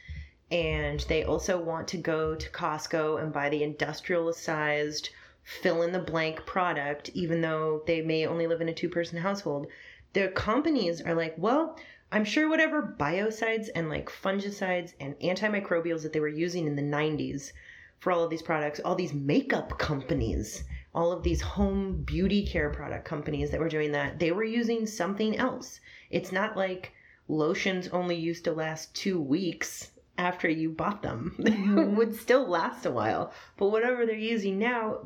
[0.50, 5.11] And they also want to go to Costco and buy the industrial sized
[5.42, 9.18] fill in the blank product, even though they may only live in a two person
[9.18, 9.66] household.
[10.12, 11.76] The companies are like, well,
[12.12, 16.82] I'm sure whatever biocides and like fungicides and antimicrobials that they were using in the
[16.82, 17.52] 90s
[17.98, 20.62] for all of these products, all these makeup companies,
[20.94, 24.87] all of these home beauty care product companies that were doing that, they were using
[24.87, 25.80] something else.
[26.11, 26.92] It's not like
[27.26, 31.35] lotions only used to last two weeks after you bought them.
[31.38, 31.94] Mhm.
[31.96, 33.33] would still last a while.
[33.57, 35.00] But whatever they're using now,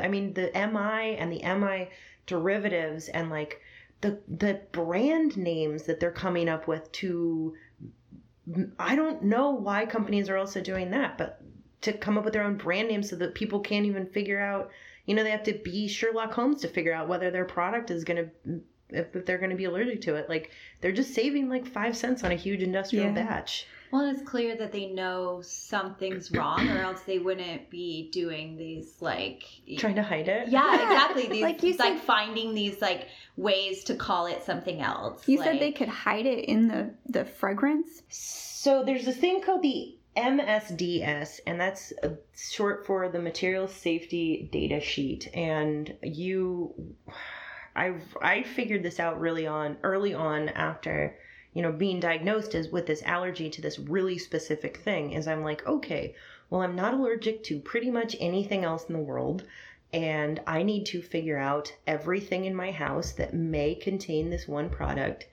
[0.00, 1.88] I mean, the MI and the MI
[2.26, 3.60] derivatives and like
[4.00, 7.54] the the brand names that they're coming up with to
[8.78, 11.40] I don't know why companies are also doing that, but
[11.82, 14.70] to come up with their own brand names so that people can't even figure out,
[15.06, 18.04] you know, they have to be Sherlock Holmes to figure out whether their product is
[18.04, 20.28] going to if, if they're going to be allergic to it.
[20.28, 20.50] Like
[20.80, 23.12] they're just saving like 5 cents on a huge industrial Yeah.
[23.12, 23.66] batch.
[23.94, 28.96] Well, it's clear that they know something's wrong, or else they wouldn't be doing these
[29.00, 29.44] like.
[29.78, 30.48] Trying to hide it.
[30.48, 31.28] Yeah, Yeah, exactly.
[31.28, 35.28] These like you like finding these like ways to call it something else.
[35.28, 38.02] You said they could hide it in the the fragrance.
[38.08, 44.48] So there's this thing called the MSDS, and that's uh, short for the Material Safety
[44.50, 45.30] Data Sheet.
[45.32, 46.96] And you,
[47.76, 51.16] I I figured this out really on early on after
[51.54, 55.12] you know being diagnosed as with this allergy to this really specific thing.
[55.12, 56.14] Is I'm like, okay,
[56.50, 59.44] well I'm not allergic to pretty much anything else in the world.
[59.92, 64.68] And I need to figure out everything in my house that may contain this one
[64.68, 65.28] product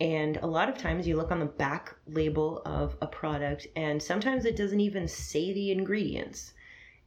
[0.00, 4.02] and a lot of times you look on the back label of a product, and
[4.02, 6.54] sometimes it doesn't even say the ingredients.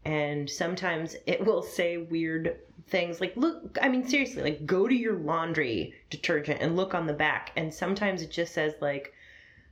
[0.06, 4.96] And sometimes it will say weird things like, look, I mean, seriously, like go to
[4.96, 7.52] your laundry detergent and look on the back.
[7.56, 9.14] And sometimes it just says, like,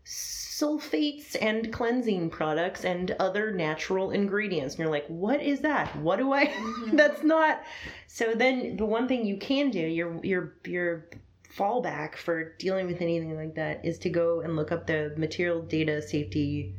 [0.05, 4.75] sulfates and cleansing products and other natural ingredients.
[4.75, 5.95] And you're like, what is that?
[5.97, 6.45] What do I?
[6.61, 6.95] Mm-hmm.
[6.95, 7.61] That's not.
[8.07, 11.09] So then the one thing you can do, your your your
[11.55, 15.61] fallback for dealing with anything like that is to go and look up the material
[15.61, 16.75] data safety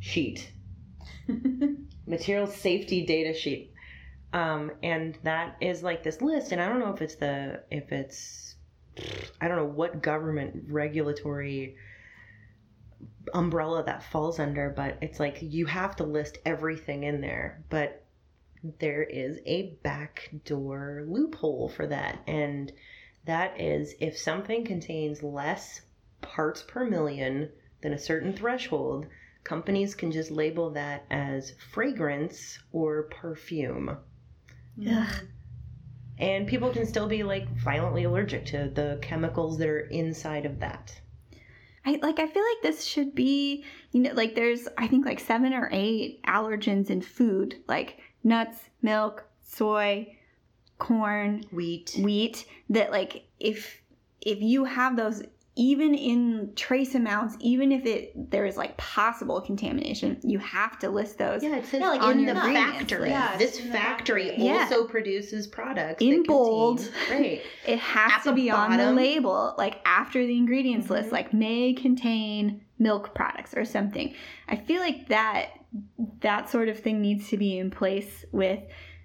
[0.00, 0.50] sheet.
[2.06, 3.72] material safety data sheet.
[4.32, 7.92] Um, and that is like this list, and I don't know if it's the if
[7.92, 8.56] it's
[9.40, 11.76] I don't know what government regulatory
[13.32, 17.64] umbrella that falls under, but it's like you have to list everything in there.
[17.70, 18.04] But
[18.80, 22.72] there is a backdoor loophole for that, and
[23.24, 25.80] that is if something contains less
[26.20, 29.06] parts per million than a certain threshold,
[29.44, 33.96] companies can just label that as fragrance or perfume.
[34.78, 35.06] Mm.
[36.18, 40.58] And people can still be like violently allergic to the chemicals that are inside of
[40.60, 41.00] that.
[41.84, 45.20] I like I feel like this should be, you know, like there's I think like
[45.20, 50.16] 7 or 8 allergens in food, like nuts, milk, soy,
[50.78, 51.96] corn, Wheat.
[52.00, 53.80] wheat that like if
[54.20, 55.22] if you have those
[55.60, 60.88] even in trace amounts, even if it there is like possible contamination, you have to
[60.88, 63.00] list those Yeah, it says Yeah, like on in your the ingredients factory.
[63.00, 63.10] list.
[63.10, 64.34] Yeah, this the factory factory.
[64.46, 64.62] Yeah.
[64.70, 66.92] also produces products In that contain- bold.
[67.10, 67.42] Right.
[67.66, 71.12] It has At to the be on the label, like after the ingredients list, Mhm.
[71.12, 74.14] like may contain milk products or something.
[74.48, 75.48] I feel like that
[76.20, 78.60] that sort of thing needs to be in place with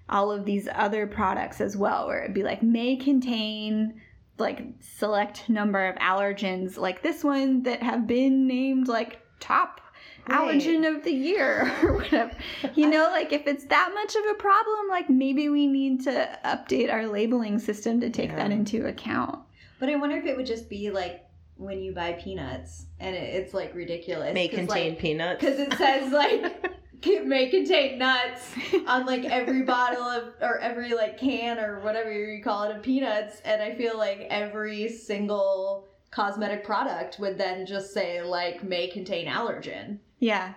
[0.08, 4.00] all of these other products as well, where it'd be like may contain
[4.38, 9.80] like select number of allergens, like this one that have been named like top
[10.26, 10.54] Right.
[10.58, 12.32] allergen of the year or whatever.
[12.74, 16.38] You know, like if it's that much of a problem, like maybe we need to
[16.46, 18.36] update our labeling system to take Yeah.
[18.36, 19.40] that into account.
[19.78, 23.34] But I wonder if it would just be like when you buy peanuts and it,
[23.34, 24.32] it's like ridiculous.
[24.32, 25.40] May 'cause, contain like, peanuts.
[25.44, 26.72] because it says like
[27.06, 28.52] it may contain nuts
[28.86, 32.82] on like every bottle of or every like can or whatever you call it of
[32.82, 38.86] peanuts and i feel like every single cosmetic product would then just say like may
[38.88, 40.54] contain allergen Yeah.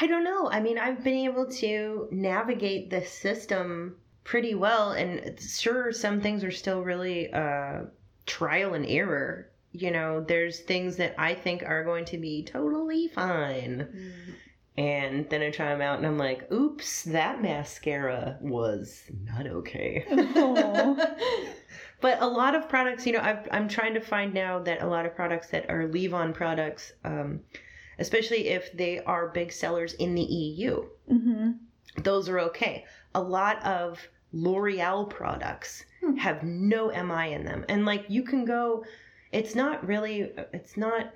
[0.00, 0.50] I don't know.
[0.50, 6.42] I mean, I've been able to navigate this system pretty well, and sure, some things
[6.42, 7.82] are still really uh,
[8.26, 9.50] trial and error.
[9.70, 13.86] You know, there's things that I think are going to be totally fine.
[14.76, 20.04] And then I try them out and I'm like, oops, that mascara was not okay.
[22.00, 24.86] But a lot of products, you know, I've, I'm trying to find now that a
[24.86, 27.40] lot of products that are leave on products, um,
[27.98, 31.52] especially if they are big sellers in the EU, hmm
[32.02, 32.84] those are okay.
[33.14, 36.16] A lot of L'Oreal products Hmm.
[36.16, 37.64] have no MI in them.
[37.68, 38.84] And like you can go,
[39.32, 41.12] it's not really, it's not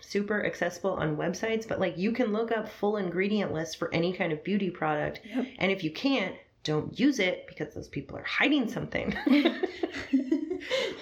[0.00, 4.12] super accessible on websites, but like you can look up full ingredient lists for any
[4.12, 5.20] kind of beauty product.
[5.24, 5.46] Yep.
[5.58, 6.34] And if you can't,
[6.64, 9.16] don't use it because those people are hiding something.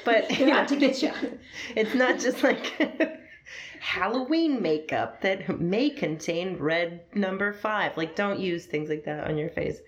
[0.05, 1.13] but They're out to get ya.
[1.75, 2.73] it's not just like
[3.81, 7.97] Halloween makeup that may contain red number five.
[7.97, 9.79] Like, don't use things like that on your face.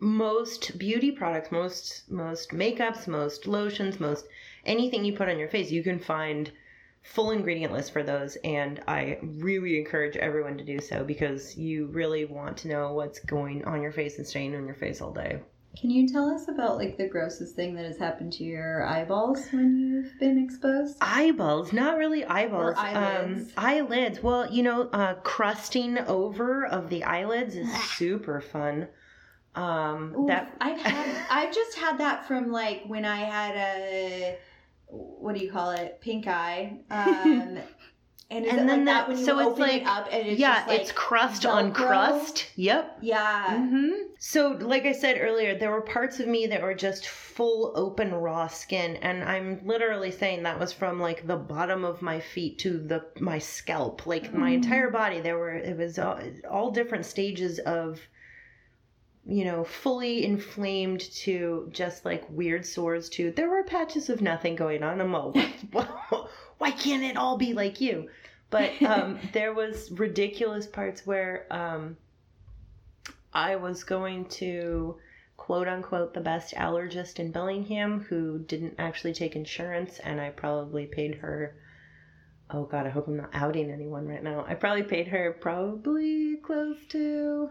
[0.00, 4.26] Most beauty products, most most makeups, most lotions, most
[4.66, 6.50] anything you put on your face, you can find
[7.04, 11.86] full ingredient list for those and I really encourage everyone to do so because you
[11.86, 15.12] really want to know what's going on your face and staying on your face all
[15.12, 15.40] day.
[15.78, 19.48] Can you tell us about like the grossest thing that has happened to your eyeballs
[19.50, 20.96] when you've been exposed?
[21.00, 22.74] Eyeballs, not really eyeballs.
[22.74, 23.48] Or eyelids.
[23.48, 24.22] Um, eyelids.
[24.22, 28.88] Well, you know, uh, crusting over of the eyelids is super fun.
[29.56, 34.38] Um, that I've had I've just had that from like when I had a
[34.94, 37.58] what do you call it pink eye um
[38.30, 40.26] and And it then like that when you so it's open it like- up and
[40.28, 42.46] it's yeah, just like it's crust on crust.
[42.56, 42.98] Yep.
[43.02, 47.06] yeah hmm So, like I said earlier, there were parts of me that were just
[47.06, 52.00] full open raw skin, and I'm literally saying that was from like the bottom of
[52.00, 54.54] my feet to the my scalp, like my Mm.
[54.54, 55.20] entire body.
[55.20, 56.18] There were it was all,
[56.50, 58.00] all different stages of,
[59.26, 63.08] you know, fully inflamed to just like weird sores.
[63.10, 65.00] To there were patches of nothing going on.
[65.00, 65.34] I'm all,
[66.58, 68.10] why can't it all be like you?
[68.50, 71.46] But um, there was ridiculous parts where.
[71.50, 71.96] Um,
[73.34, 74.96] I was going to
[75.36, 80.86] quote unquote the best allergist in Bellingham who didn't actually take insurance, and I probably
[80.86, 81.56] paid her.
[82.48, 84.44] Oh God, I hope I'm not outing anyone right now.
[84.46, 87.50] I probably paid her probably close to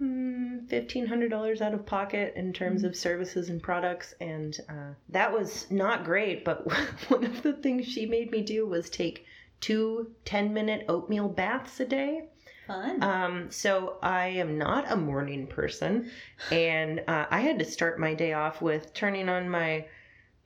[0.00, 4.94] mm, fifteen hundred dollars out of pocket in terms of services and products, and uh,
[5.08, 6.44] that was not great.
[6.44, 6.66] But
[7.08, 9.26] one of the things she made me do was take
[9.60, 12.28] two 10 minute oatmeal baths a day.
[12.66, 16.10] fun Um, so I am not a morning person,
[16.50, 19.86] and uh, I had to start my day off with turning on my,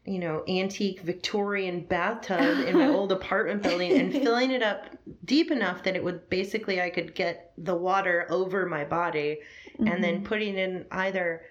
[0.09, 4.86] you know, antique Victorian bathtub in my old apartment building and filling it up
[5.24, 9.40] deep enough that it would basically I could get the water over my body,
[9.78, 10.24] and then mm-hmm.
[10.24, 11.42] putting in either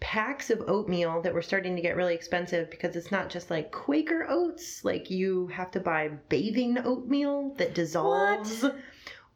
[0.00, 3.70] packs of oatmeal that were starting to get really expensive because it's not just like
[3.70, 8.64] Quaker oats, like you have to buy bathing oatmeal that dissolves.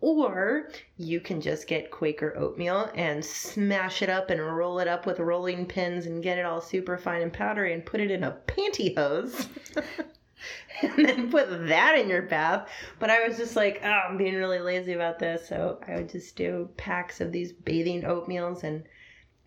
[0.01, 0.69] Or
[0.99, 5.19] you can just get Quaker oatmeal and smash it up and roll it up with
[5.19, 8.37] rolling pins and get it all super fine and powdery and put it in a
[8.47, 9.47] pantyhose.
[10.83, 12.69] and then put that in your bath.
[12.99, 15.49] But I was just like, oh, I'm being really lazy about this.
[15.49, 18.85] So I would just do packs of these bathing oatmeals and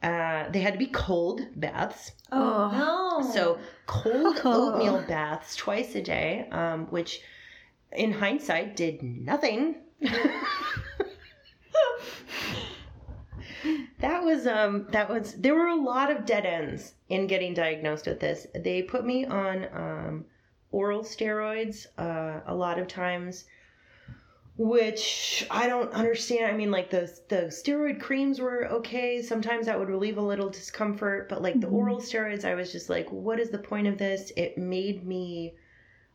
[0.02, 2.12] uh, they had to be cold baths.
[2.32, 2.72] oh
[3.22, 4.74] no So cold Oh.
[4.74, 7.22] oatmeal baths twice a day, um, which
[7.92, 9.76] in hindsight did nothing.
[14.00, 18.06] That was um that was there were a lot of dead ends in getting diagnosed
[18.08, 18.48] with this.
[18.56, 20.26] They put me on um,
[20.72, 23.46] oral steroids uh, a lot of times
[24.58, 26.46] which I don't understand.
[26.48, 29.22] I mean, like the the steroid creams were okay.
[29.22, 31.74] Sometimes that would relieve a little discomfort, but like the Mhm.
[31.74, 34.32] oral steroids, I was just like, what is the point of this?
[34.36, 35.56] It made me,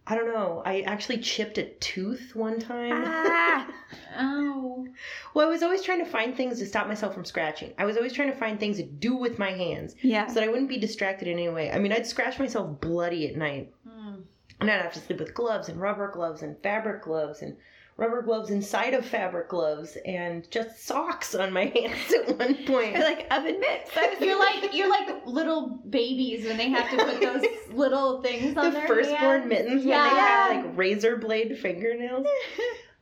[0.06, 0.62] I don't know.
[0.66, 3.02] I actually chipped a tooth one time.
[3.06, 3.68] Ah,
[4.18, 4.86] oh
[5.32, 7.72] Well, I was always trying to find things to stop myself from scratching.
[7.78, 10.26] I was always trying to find things to do with my hands yeah.
[10.26, 11.70] so that I wouldn't be distracted in any way.
[11.70, 14.22] I mean, I'd scratch myself bloody at night Hmm.
[14.60, 17.56] and I'd have to sleep with gloves and rubber gloves and fabric gloves and
[17.96, 22.96] rubber gloves inside of fabric gloves and just socks on my hands at one point.
[22.96, 23.90] Or like oven mitts.
[23.96, 28.56] I you're like you're like little babies when they have to put those little things
[28.56, 29.48] on the their firstborn hands.
[29.48, 30.04] mittens yeah.
[30.04, 32.26] when they have like razor blade fingernails.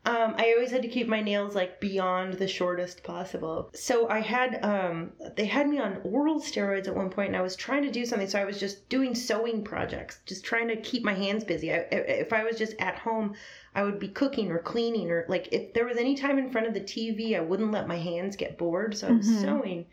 [0.06, 3.70] Um, I always had to keep my nails like beyond the shortest possible.
[3.74, 7.42] So I had um, they had me on oral steroids at one point, and I
[7.42, 8.28] was trying to do something.
[8.28, 11.70] So I was just doing sewing projects, just trying to keep my hands busy.
[11.70, 13.34] I, if I was just at home,
[13.74, 16.66] I would be cooking or cleaning, or like if there was any time in front
[16.66, 18.96] of the TV, I wouldn't let my hands get bored.
[18.96, 19.40] So I was Mhm.
[19.42, 19.86] sewing,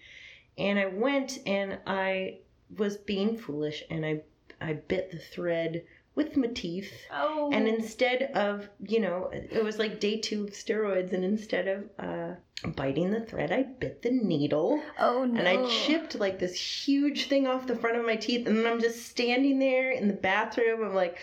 [0.57, 2.37] and I went and I
[2.77, 4.21] was being foolish, and I
[4.61, 5.83] I bit the thread
[6.17, 6.91] with my teeth.
[7.13, 7.49] Oh.
[7.53, 11.83] And instead of, you know, it was like day two of steroids, and instead of
[11.97, 12.35] uh,
[12.75, 14.81] biting the thread, I bit the needle.
[14.99, 15.39] oh no.
[15.39, 18.47] And I chipped like this huge thing off the front of my teeth.
[18.47, 20.83] And then I'm just standing there in the bathroom.
[20.83, 21.19] I'm like,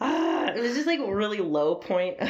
[0.00, 2.18] ah, it was just like a really low point.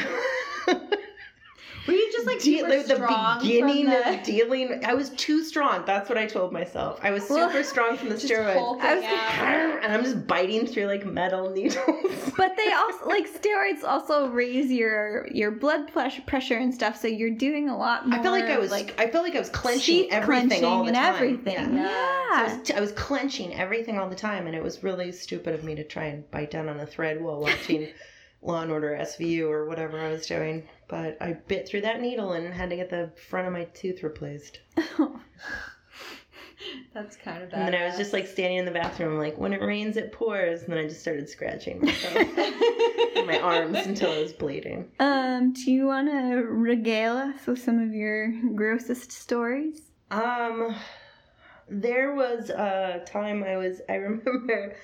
[2.19, 4.19] Just like De- like, the beginning the...
[4.19, 4.85] of dealing.
[4.85, 5.85] I was too strong.
[5.87, 6.99] That's what I told myself.
[7.03, 8.81] I was super strong from the steroids.
[8.81, 9.69] I was- out.
[9.89, 11.79] And I'm just biting through like metal needles.
[12.37, 17.31] But they also like steroids also raise your your blood pressure and stuff, so you're
[17.31, 18.19] doing a lot more.
[18.19, 20.83] I felt like I was like I felt like I was clenching everything clenching all
[20.83, 21.15] the and time.
[21.15, 21.55] everything.
[21.55, 21.69] Yeah.
[21.75, 22.49] Yeah.
[22.49, 25.55] So I, was, I was clenching everything all the time, and it was really stupid
[25.55, 27.89] of me to try and bite down on a thread while watching
[28.43, 30.69] Law and Order SVU or whatever I was doing.
[30.89, 34.03] But I bit through that needle and had to get the front of my tooth
[34.03, 34.61] replaced.
[36.93, 37.61] That's kind of bad.
[37.61, 40.13] And then I was just like standing in the bathroom, like when it rains, it
[40.13, 40.63] pours.
[40.63, 42.15] And then I just started scratching myself
[43.27, 44.91] my arms until I was bleeding.
[44.99, 49.83] um, do you want to regale us with some of your grossest stories?
[50.11, 50.75] Um,
[51.69, 54.75] there was a time I was I remember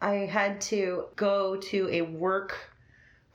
[0.00, 2.58] I had to go to a work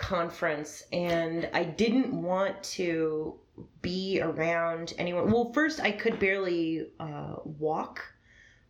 [0.02, 3.36] conference and I didn't want to
[3.82, 5.32] be around anyone.
[5.32, 8.02] Well, first I could barely uh, walk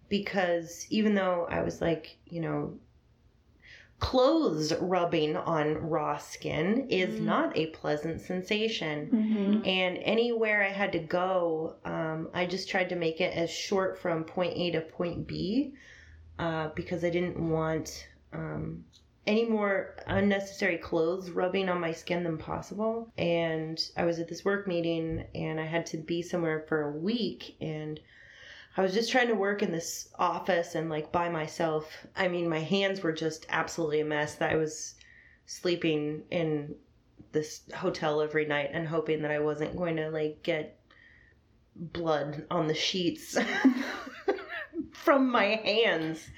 [0.09, 2.77] because even though I was like, you know,
[3.99, 7.23] clothes rubbing on raw skin is Mm.
[7.23, 9.09] not a pleasant sensation.
[9.13, 9.65] Mm-hmm.
[9.65, 13.99] And anywhere I had to go, um, I just tried to make it as short
[13.99, 15.73] from point A to point B
[16.39, 18.83] uh, because I didn't want um,
[19.27, 23.11] any more unnecessary clothes rubbing on my skin than possible.
[23.17, 26.97] And I was at this work meeting and I had to be somewhere for a
[26.97, 27.99] week and
[28.77, 32.07] I was just trying to work in this office and like by myself.
[32.15, 34.35] I mean, my hands were just absolutely a mess.
[34.35, 34.95] That I was
[35.45, 36.75] sleeping in
[37.33, 40.79] this hotel every night and hoping that I wasn't going to like get
[41.75, 43.37] blood on the sheets
[44.93, 46.29] from my hands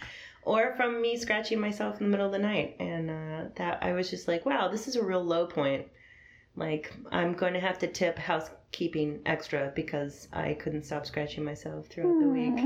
[0.46, 2.76] or from me scratching myself in the middle of the night.
[2.80, 5.88] And uh, that I was just like, wow, this is a real low point.
[6.56, 11.88] Like, I'm going to have to tip housekeeping extra because I couldn't stop scratching myself
[11.88, 12.60] throughout the week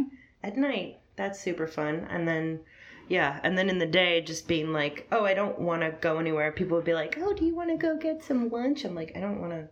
[0.44, 1.00] at night.
[1.16, 2.06] That's super fun.
[2.10, 2.60] And then,
[3.08, 6.18] yeah, and then in the day, just being like, oh, I don't want to go
[6.18, 6.52] anywhere.
[6.52, 8.84] People would be like, oh, do you want to go get some lunch?
[8.84, 9.70] I'm like, I don't want to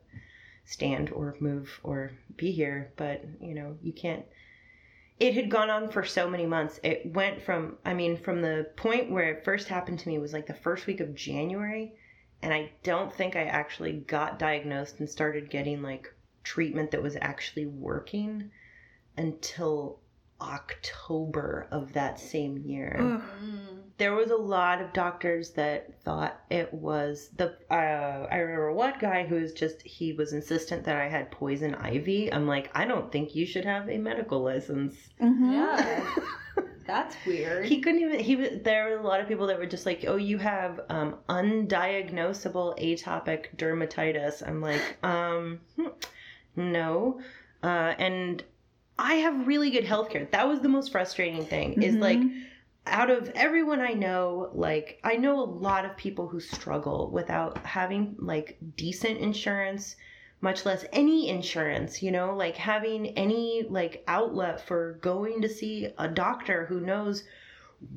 [0.64, 2.94] stand or move or be here.
[2.96, 4.24] But, you know, you can't.
[5.20, 6.80] It had gone on for so many months.
[6.84, 10.34] It went from, I mean, from the point where it first happened to me was
[10.34, 11.94] like the first week of January.
[12.42, 16.14] And I don't think I actually got diagnosed and started getting like
[16.44, 18.52] treatment that was actually working
[19.18, 20.00] until
[20.42, 22.96] October of that same year.
[23.00, 23.22] Ugh.
[23.98, 27.56] There was a lot of doctors that thought it was the.
[27.72, 31.76] Uh, I remember one guy who was just he was insistent that I had poison
[31.76, 32.32] ivy.
[32.32, 34.96] I'm like, I don't think you should have a medical license.
[35.22, 35.54] Mhm.
[35.54, 36.10] Yeah.
[36.86, 37.66] That's weird.
[37.66, 38.20] He couldn't even.
[38.20, 38.50] He was.
[38.64, 42.78] There were a lot of people that were just like, "Oh, you have um, undiagnosable
[42.80, 45.88] atopic dermatitis." I'm like, um, hmm,
[46.56, 47.22] no,
[47.64, 48.44] uh, and
[48.98, 50.30] I have really good healthcare.
[50.32, 51.82] That was the most frustrating thing.
[51.82, 52.04] Is mm-hmm.
[52.04, 52.20] like,
[52.88, 57.58] out of everyone I know, like I know a lot of people who struggle without
[57.66, 59.96] having like decent insurance,
[60.42, 65.90] much less any insurance, you know, like having any like outlet for going to see
[65.98, 67.24] a doctor who knows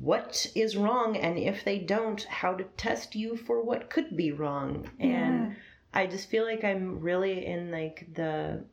[0.01, 4.31] what is wrong and if they don't, how to test you for what could be
[4.31, 4.89] wrong.
[4.99, 5.55] And
[5.93, 8.63] I just feel like I'm really in like the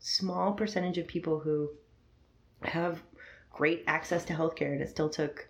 [0.00, 1.70] small percentage of people who
[2.62, 3.02] have
[3.52, 5.46] great access to healthcare and it still took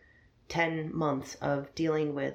[0.48, 2.34] 10 months of dealing with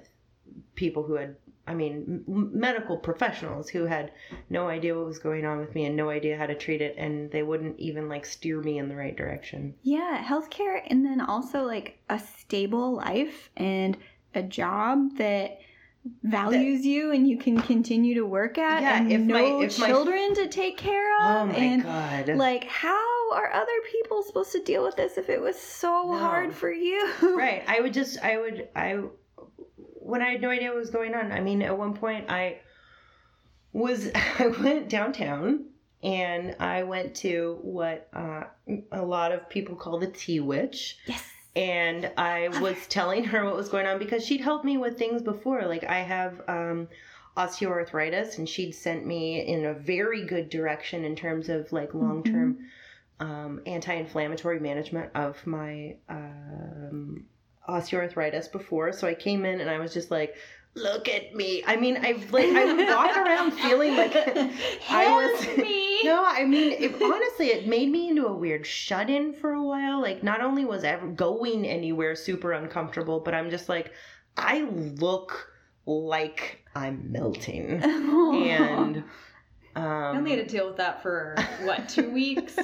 [0.76, 1.36] people who had
[1.68, 4.12] I mean m- medical professionals who had
[4.50, 6.96] no idea what was going on with me and no idea how to treat it
[6.98, 9.74] and they wouldn't even like steer me in the right direction.
[9.82, 13.98] Yeah, healthcare and then also like a stable life and
[14.34, 15.60] a job that
[16.24, 19.80] values you and you can continue to work at Yeah, and if my- no if
[19.80, 22.30] my- children to take care Oh of my and god.
[22.36, 26.18] like how are other people supposed to deal with this if it was so No.
[26.18, 27.08] hard for you?
[27.36, 29.00] right i would just i would i
[29.78, 32.60] when i had no idea what was going on i mean at one point i
[33.74, 35.66] was i went downtown
[36.04, 38.44] and i went to what uh,
[38.92, 41.24] a lot of people call the tea witch Yes.
[41.56, 45.22] And i was telling her what was going on because she'd helped me with things
[45.22, 46.88] before like i have um
[47.38, 52.58] osteoarthritis and she'd sent me in a very good direction in terms of like long-term
[53.20, 57.26] um, anti-inflammatory management of my um,
[57.68, 58.92] osteoarthritis before.
[58.92, 60.36] So I came in and I was just like,
[60.76, 65.58] "Look at me!" I mean, I've like I would walk around feeling like I was.
[65.58, 65.85] Me.
[66.04, 70.02] No, I mean, it, honestly, it made me into a weird shut-in for a while.
[70.02, 73.92] Like, not only was ever going anywhere super uncomfortable, but I'm just like,
[74.38, 75.52] I look
[75.86, 79.04] like I'm melting, and.
[79.78, 82.56] Um I only had to deal with that for what two weeks.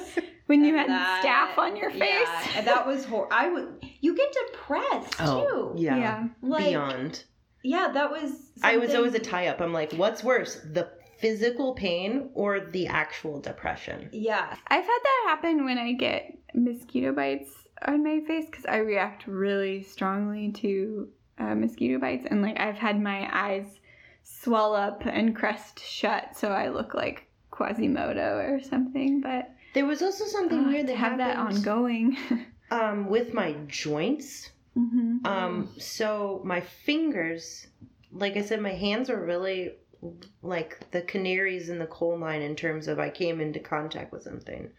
[0.46, 1.22] when you And had that-
[1.56, 2.00] staph on your face.
[2.02, 3.84] Yeah, and that was hor- I would.
[4.00, 5.80] You get depressed oh, too.
[5.82, 6.24] yeah, yeah.
[6.42, 7.24] Like, beyond.
[7.62, 8.32] Yeah, that was.
[8.62, 9.60] I was always a tie up.
[9.60, 10.88] I'm like, what's worse, the
[11.22, 14.10] physical pain or the actual depression?
[14.12, 14.54] Yeah.
[14.66, 17.50] I've had that happen when I get mosquito bites
[17.86, 21.08] on my face because I react really strongly to
[21.38, 23.80] uh, mosquito bites, and like I've had my eyes
[24.22, 29.20] swell up and crest shut, so I look like Quasimodo or something.
[29.20, 32.16] But There was also something uh, weird that have that ongoing.
[32.70, 34.50] um, with my joints.
[34.74, 37.66] hmm Um, so my fingers,
[38.12, 39.72] like I said, my hands are really
[40.42, 44.22] like the canaries in the coal mine in terms of I came into contact with
[44.22, 44.70] something.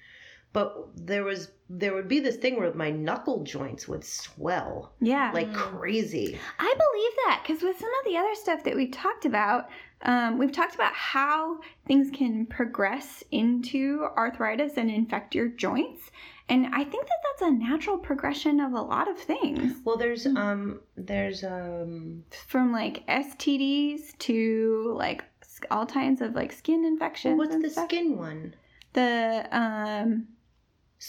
[0.51, 5.32] but there was there would be this thing where my knuckle joints would swell Yeah.
[5.34, 6.38] like crazy.
[6.59, 9.69] I believe that because with some of the other stuff that we've talked about,
[10.03, 16.11] um, we've talked about how things can progress into arthritis and infect your joints.
[16.49, 20.25] And I think that that's a natural progression of a lot of things Well, there's
[20.25, 25.23] um there's um from like STDs to like
[25.71, 27.37] all kinds of like skin well, infections.
[27.37, 27.85] what's and the stuff.
[27.85, 28.55] skin one?
[28.93, 30.27] The, um,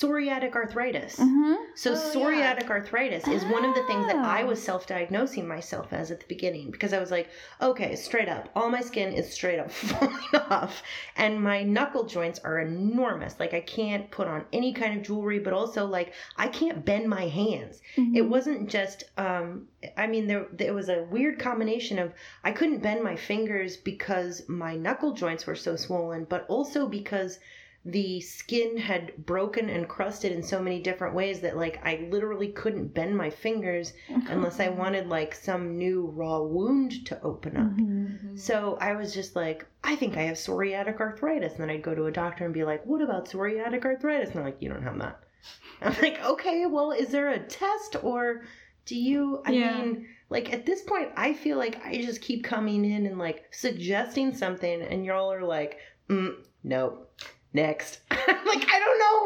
[0.00, 1.20] Psoriatic arthritis.
[1.20, 1.54] mhm.
[1.76, 4.46] So Oh, psoriatic arthritis is one of the things that I Oh.
[4.46, 7.28] was self-diagnosing myself as at the beginning because I was like,
[7.62, 10.18] okay, straight up, all my skin is straight up falling
[10.50, 10.82] off
[11.16, 13.38] and my knuckle joints are enormous.
[13.38, 17.08] Like I can't put on any kind of jewelry, but also like I can't bend
[17.08, 17.80] my hands.
[17.96, 18.16] Mhm.
[18.16, 22.82] It wasn't just um I mean there there was a weird combination of I couldn't
[22.82, 27.38] bend my fingers because my knuckle joints were so swollen, but also because
[27.86, 32.48] the skin had broken and crusted in so many different ways that like I literally
[32.48, 33.92] couldn't bend my fingers
[34.28, 37.70] unless I wanted like some new raw wound to open up.
[37.72, 38.38] Mhm.
[38.38, 41.52] So I was just like, I think I have psoriatic arthritis.
[41.54, 44.28] And then I'd go to a doctor and be like, what about psoriatic arthritis?
[44.30, 45.20] And they're like, you don't have that.
[45.82, 48.44] I'm like, okay, well, is there a test or
[48.86, 49.42] do you?
[49.44, 49.82] I Yeah.
[49.82, 53.44] mean, like at this point, I feel like I just keep coming in and like
[53.52, 55.78] suggesting something, and y'all are like,
[56.08, 57.06] mm, no.
[57.54, 58.00] Next.
[58.46, 59.22] Like, I don't know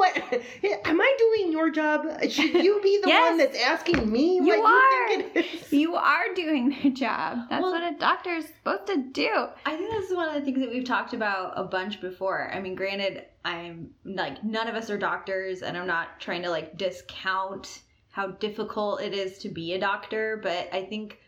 [0.73, 0.87] what.
[0.87, 2.07] Am I doing your job?
[2.31, 3.31] Should you be the Yes.
[3.31, 5.11] one that's asking me You what are.
[5.11, 5.73] you think it is?
[5.73, 7.41] You are doing their job.
[7.51, 9.29] That's Well- what a doctor is supposed to do.
[9.67, 12.51] I think this is one of the things that we've talked about a bunch before.
[12.55, 16.51] I mean, granted, I'm like none of us are doctors, and I'm not trying to
[16.51, 21.19] like discount how difficult it is to be a doctor, but I think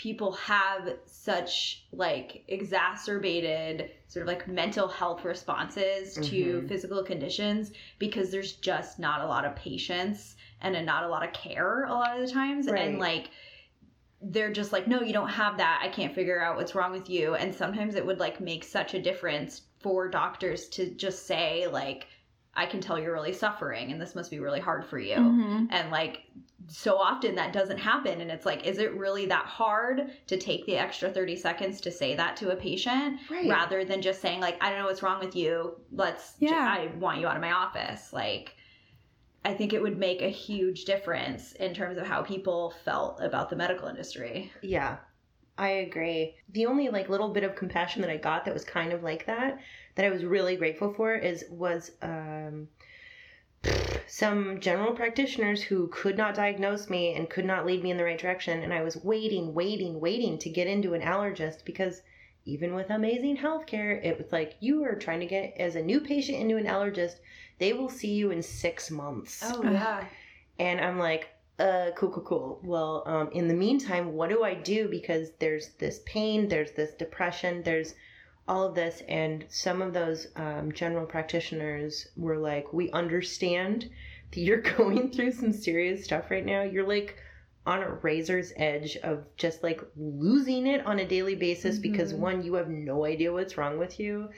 [0.00, 6.68] people have such like exacerbated sort of like mental health responses to Mhm.
[6.68, 11.22] physical conditions because there's just not a lot of patience and a, not a lot
[11.22, 12.88] of care a lot of the times Right.
[12.88, 13.28] and like
[14.22, 17.10] they're just like no you don't have that i can't figure out what's wrong with
[17.10, 21.66] you and sometimes it would like make such a difference for doctors to just say
[21.66, 22.06] like
[22.54, 25.68] i can tell you're really suffering and this must be really hard for you Mhm.
[25.70, 26.24] and like
[26.68, 30.66] so often that doesn't happen and it's like is it really that hard to take
[30.66, 33.48] the extra 30 seconds to say that to a patient Right.
[33.48, 36.54] rather than just saying like i don't know what's wrong with you let's Yeah.
[36.78, 38.54] i want you out of my office like
[39.44, 43.48] i think it would make a huge difference in terms of how people felt about
[43.50, 44.98] the medical industry Yeah,
[45.58, 46.36] I agree.
[46.50, 49.26] The only like little bit of compassion that I got that was kind of like
[49.26, 49.58] that
[49.94, 52.68] that I was really grateful for is was um
[54.06, 58.04] some general practitioners who could not diagnose me and could not lead me in the
[58.04, 62.02] right direction and I was waiting, waiting, waiting to get into an allergist because
[62.46, 66.00] even with amazing healthcare, it was like you are trying to get as a new
[66.00, 67.16] patient into an allergist,
[67.58, 69.42] they will see you in 6 months.
[69.44, 70.04] Oh, yeah.
[70.58, 71.28] And I'm like,
[71.58, 72.60] uh, cool, cool, cool.
[72.64, 74.88] Well, um, in the meantime, what do I do?
[74.88, 77.94] Because there's this pain, there's this depression, there's
[78.48, 79.02] all of this.
[79.08, 83.88] And some of those um, general practitioners were like, we understand
[84.32, 86.62] that you're going through some serious stuff right now.
[86.62, 87.16] You're like
[87.66, 92.18] on a razor's edge of just like losing it on a daily basis because Mhm.
[92.18, 94.30] one, you have no idea what's wrong with you.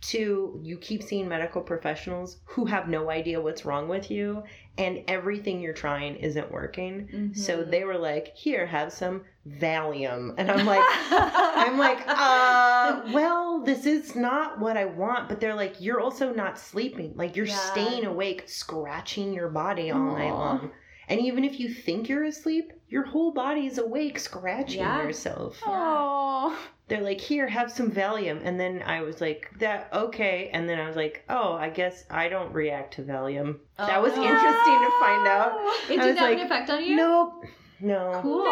[0.00, 4.42] Two, you keep seeing medical professionals who have no idea what's wrong with you,
[4.78, 7.32] and everything you're trying isn't working.
[7.34, 7.70] So Mhm.
[7.70, 13.84] they were like, "Here, have some Valium," and I'm like, "I'm like, uh, well, this
[13.84, 17.12] is not what I want." But they're like, "You're also not sleeping.
[17.16, 17.54] Like you're Yeah.
[17.54, 20.70] staying awake, scratching your body all night long."
[21.08, 25.02] And even if you think you're asleep, your whole body is awake, scratching Yeah.
[25.02, 25.60] yourself.
[25.66, 26.56] Oh.
[26.90, 28.40] They're like, here, have some Valium.
[28.44, 30.50] And then I was like, that, okay.
[30.52, 33.58] And then I was like, oh, I guess I don't react to Valium.
[33.78, 34.22] that Oh, was no.
[34.22, 35.52] interesting to find out.
[35.88, 37.44] it I did have like, an effect on you Nope.
[37.82, 38.18] No.
[38.20, 38.44] cool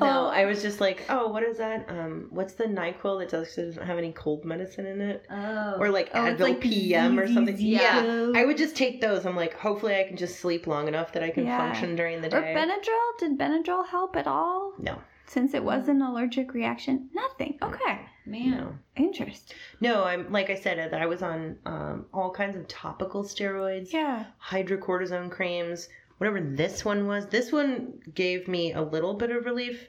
[0.00, 1.86] No, I was just like, oh, what is that?
[1.88, 5.24] Um, what's the Nyquil that does, doesn't have any cold medicine in it?
[5.30, 7.54] oh Or like Oh, Advil like PM or something?
[7.56, 7.62] ZZZ.
[7.62, 8.32] Yeah.
[8.34, 9.24] I would just take those.
[9.24, 11.58] I'm like, hopefully I can just sleep long enough that I can Yeah.
[11.58, 12.38] function during the day.
[12.38, 12.42] Or.
[12.56, 13.18] Benadryl?
[13.20, 14.72] Did Benadryl help at all?
[14.78, 15.00] no.
[15.30, 17.08] Since it was an allergic reaction?
[17.14, 17.56] Nothing.
[17.62, 18.00] Okay.
[18.26, 18.74] man No.
[18.96, 19.54] Interest.
[19.80, 23.92] No, I'm like I said, I was on um, all kinds of topical steroids.
[23.92, 24.24] Yeah.
[24.44, 27.28] hydrocortisone creams, whatever this one was.
[27.28, 29.86] This one gave me a little bit of relief.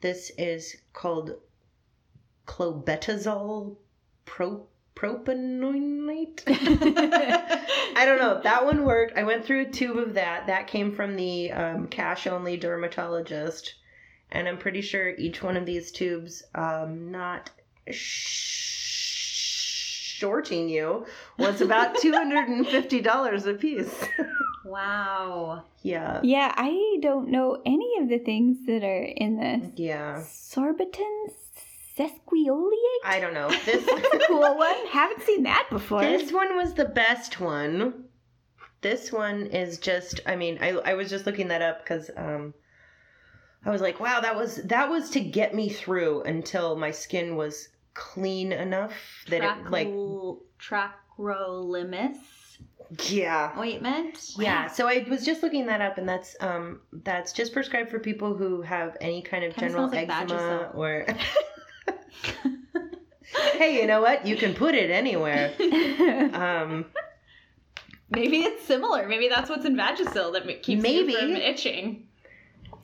[0.00, 1.36] This is called
[2.48, 3.76] clobetasol
[4.24, 4.66] pro
[4.96, 6.42] propionate.
[6.48, 8.40] I don't know.
[8.42, 9.16] That one worked.
[9.16, 10.48] I went through a tube of that.
[10.48, 13.76] That came from the um, cash only dermatologist.
[14.32, 17.50] And I'm pretty sure each one of these tubes, um, not
[20.20, 21.06] shorting you
[21.38, 24.04] was about $250 a piece.
[24.64, 25.64] Wow.
[25.82, 26.20] yeah.
[26.22, 29.72] Yeah, I don't know any of the things that are in this.
[29.76, 30.22] Yeah.
[30.22, 31.30] Sorbitan
[31.96, 33.04] sesquioleate?
[33.04, 33.48] I don't know.
[33.64, 34.86] This That's a cool one.
[34.90, 36.02] Haven't seen that before.
[36.02, 38.04] This one was the best one.
[38.80, 42.54] This one is just I mean, I I was just looking that up cuz um
[43.64, 47.36] I was like, wow, that was that was to get me through until my skin
[47.36, 48.94] was clean enough
[49.28, 49.88] that it like
[50.58, 52.16] Tacrolimus
[53.08, 53.54] yeah.
[53.58, 54.32] ointment.
[54.38, 57.98] Yeah, so I was just looking that up, and that's um that's just prescribed for
[57.98, 61.06] people who have any kind of Kinda general like eczema or.
[63.56, 64.26] hey, you know what?
[64.26, 65.52] You can put it anywhere.
[66.34, 66.86] Um,
[68.10, 69.06] Maybe it's similar.
[69.06, 71.12] Maybe that's what's in Vagisil that keeps Maybe.
[71.12, 72.08] you from itching.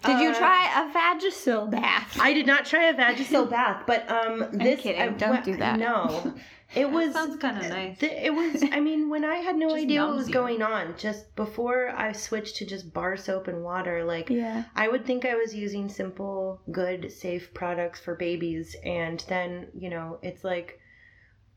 [0.04, 2.16] Did you uh, try a Vagisil bath?
[2.20, 5.00] I did not try a Vagisil bath, but um, this I'm kidding.
[5.02, 5.78] I- Don't wha- do that.
[5.78, 6.34] No,
[6.74, 7.12] it was.
[7.12, 7.98] sounds kind of nice.
[7.98, 8.62] th- it was.
[8.72, 10.34] I mean, when I had no idea what was you.
[10.34, 14.64] going on, just before I switched to just bar soap and water, like Yeah.
[14.76, 19.90] I would think I was using simple, good, safe products for babies, and then you
[19.90, 20.78] know, it's like,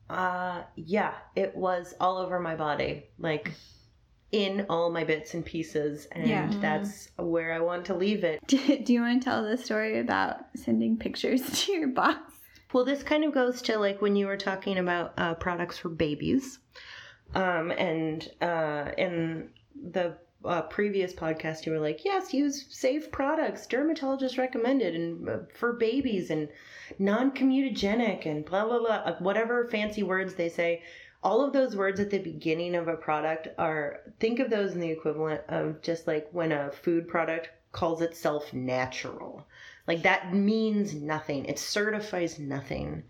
[0.10, 3.52] uh, yeah, it was all over my body, like
[4.32, 6.52] in all my bits and pieces, and Yeah.
[6.62, 8.40] that's where I want to leave it.
[8.48, 12.18] Do, do you want to tell the story about sending pictures to your boss?
[12.72, 15.90] Well, this kind of goes to like when you were talking about uh, products for
[15.90, 16.60] babies,
[17.34, 19.50] um, and uh, in
[19.92, 25.38] the uh, previous podcast, you were like, "Yes, use safe products, dermatologist recommended, and uh,
[25.56, 26.48] for babies, and
[27.00, 30.84] non-comedogenic, and blah blah blah, uh, whatever fancy words they say."
[31.22, 34.80] All of those words at the beginning of a product are think of those in
[34.80, 39.46] the equivalent of just like when a food product calls itself natural.
[39.88, 41.46] Like that means nothing.
[41.46, 43.04] It certifies nothing.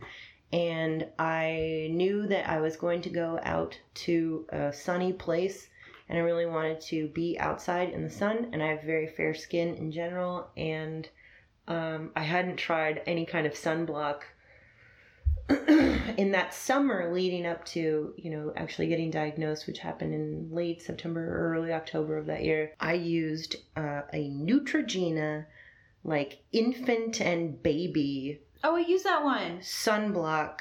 [0.52, 5.70] And I knew that I was going to go out to a sunny place
[6.08, 9.36] and I really wanted to be outside in the sun and I have very fair
[9.36, 11.08] skin in general and
[11.68, 14.22] um, I hadn't tried any kind of sunblock
[16.18, 20.82] in that summer leading up to you know actually getting diagnosed which happened in late
[20.82, 25.46] september or early october of that year i used uh, a neutrogena
[26.04, 29.60] like infant and baby Oh, I use that one.
[29.60, 30.60] sunblock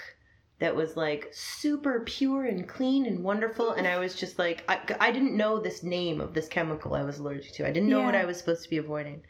[0.61, 4.79] that was like super pure and clean and wonderful and i was just like i,
[5.01, 7.67] I didn't know this name of this chemical i was allergic to.
[7.67, 9.23] I didn't know what i was supposed to be avoiding.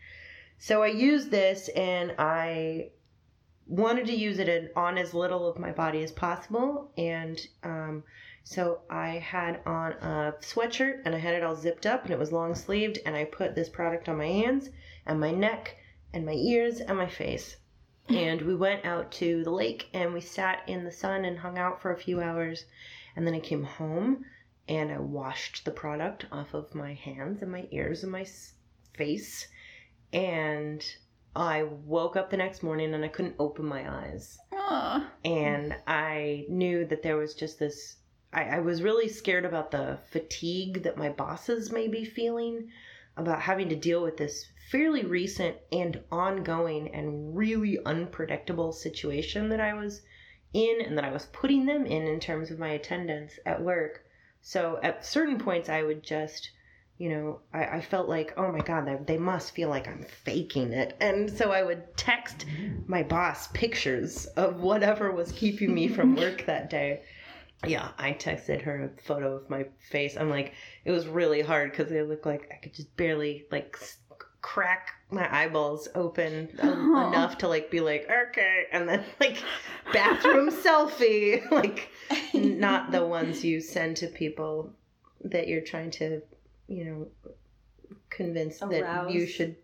[0.59, 2.90] So i used this and i
[3.68, 8.02] wanted to use it on as little of my body as possible and um,
[8.42, 12.18] so i had on a sweatshirt and i had it all zipped up and it
[12.18, 14.70] was long sleeved and i put this product on my hands
[15.06, 15.76] and my neck
[16.12, 17.56] and my ears and my face.
[18.08, 21.58] And we went out to the lake and we sat in the sun and hung
[21.58, 22.64] out for a few hours
[23.14, 24.24] and then i came home
[24.68, 28.26] and i washed the product off of my hands and my ears and my
[28.94, 29.48] face
[30.12, 30.82] and
[31.39, 35.09] i woke up the next morning and i couldn't open my eyes Oh.
[35.24, 37.97] and i knew that there was just this
[38.32, 42.70] I, I was really scared about the fatigue that my bosses may be feeling
[43.16, 49.61] about having to deal with this fairly recent and ongoing and really unpredictable situation that
[49.61, 50.03] I was
[50.53, 54.05] in and that I was putting them in in terms of my attendance at work.
[54.41, 56.51] So at certain points, I would just,
[56.99, 60.05] you know, I, I felt like, oh my God, they, they must feel like I'm
[60.24, 60.96] faking it.
[61.01, 62.44] And so I would text
[62.86, 67.03] my boss pictures of whatever was keeping me from work that day.
[67.66, 70.16] Yeah, I texted her a photo of my face.
[70.16, 73.76] I'm like, it was really hard because it looked like I could just barely like
[74.42, 77.09] crack my eyeballs open en- Aw.
[77.09, 79.42] enough to like be like, okay, and then like
[79.92, 81.90] bathroom selfie, like
[82.34, 84.72] not the ones you send to people
[85.24, 86.22] that you're trying to,
[86.68, 87.08] you know,
[88.10, 89.56] convince that you should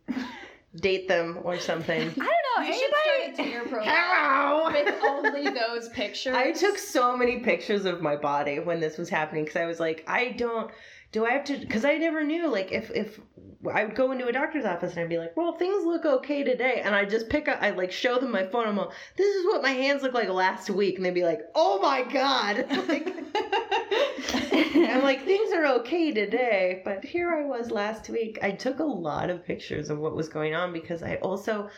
[0.76, 2.00] date them or something.
[2.02, 2.66] I don't know.
[2.66, 6.34] You should start a Tinder profile with only those pictures.
[6.34, 9.80] I took so many pictures of my body when this was happening because I was
[9.80, 10.70] like, I don't.
[11.14, 11.56] Do I have to?
[11.56, 12.48] Because I never knew.
[12.48, 13.20] Like, if if
[13.72, 16.42] I would go into a doctor's office and I'd be like, "Well, things look okay
[16.42, 18.66] today," and I just pick up, I like show them my phone.
[18.66, 21.42] I'm like, "This is what my hands look like last week," and they'd be like,
[21.54, 23.06] "Oh my god!" Like,
[24.90, 28.40] I'm like, "Things are okay today," but here I was last week.
[28.42, 31.70] I took a lot of pictures of what was going on because I also.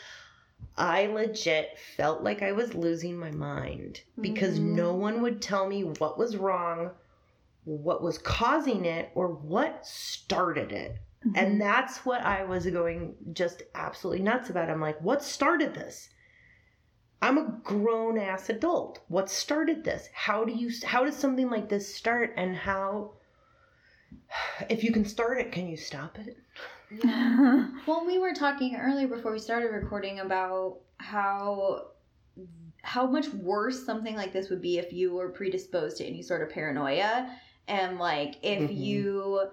[0.79, 4.75] I legit felt like I was losing my mind because Mhm.
[4.75, 6.91] no one would tell me what was wrong,
[7.67, 10.97] what was causing it, or what started it.
[11.27, 11.37] Mm-hmm.
[11.37, 14.71] And that's what I was going just absolutely nuts about.
[14.71, 16.09] I'm like, what started this?
[17.21, 19.01] I'm a grown ass adult.
[19.09, 20.09] What started this?
[20.13, 23.15] How do you how does something like this start and how
[24.69, 26.39] if you can start it, can you stop it?
[27.87, 31.89] Well, we were talking earlier before we started recording about how
[32.83, 36.43] how much worse something like this would be if you were predisposed to any sort
[36.43, 37.29] of paranoia
[37.69, 38.77] and like if Mhm.
[38.77, 39.51] you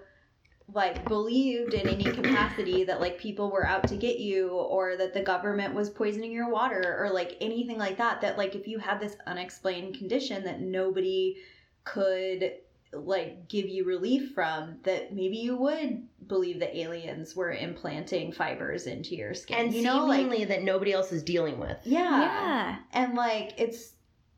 [0.72, 5.12] like believed in any capacity that like people were out to get you or that
[5.12, 8.78] the government was poisoning your water or like anything like that that like if you
[8.78, 11.36] had this unexplained condition that nobody
[11.84, 12.52] could
[12.94, 18.86] like give you relief from that maybe you would believe that aliens were implanting fibers
[18.86, 21.76] into your skin And you know like seemingly that nobody else is dealing with.
[21.82, 22.76] yeah yeah.
[22.92, 23.93] and like it's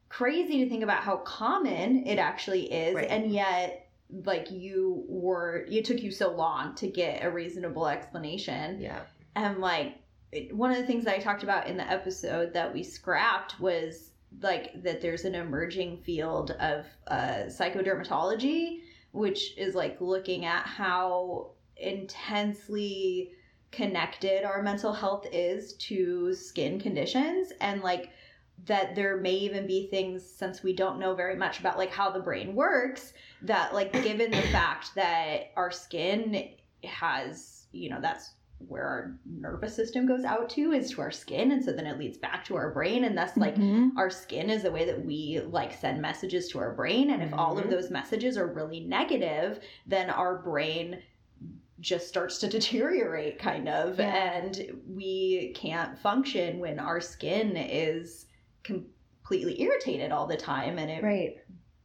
[0.09, 3.09] crazy to think about how common it actually is Right.
[3.09, 3.89] and yet
[4.25, 9.01] like you were it took you so long to get a reasonable explanation Yeah.
[9.35, 9.97] and like
[10.53, 14.11] one of the things that i talked about in the episode that we scrapped was
[14.43, 18.81] like that there's an emerging field of uh, psychodermatology
[19.13, 23.33] which is like looking at how intensely
[23.73, 28.11] connected our mental health is to skin conditions and like
[28.65, 32.11] that there may even be things since we don't know very much about like how
[32.11, 36.49] the brain works that like given the fact that our skin
[36.85, 38.31] has you know that's
[38.69, 41.99] where our nervous system goes out to is to our skin and so then it
[41.99, 43.91] leads back to our brain and thus like Mhm.
[43.99, 47.35] our skin is the way that we like send messages to our brain and if
[47.35, 47.71] all of Mhm.
[47.71, 51.03] those messages are really negative then our brain
[51.81, 54.07] just starts to deteriorate kind of Yeah.
[54.15, 58.26] and we can't function when our skin is
[58.67, 61.37] completely irritated all the time and it Right.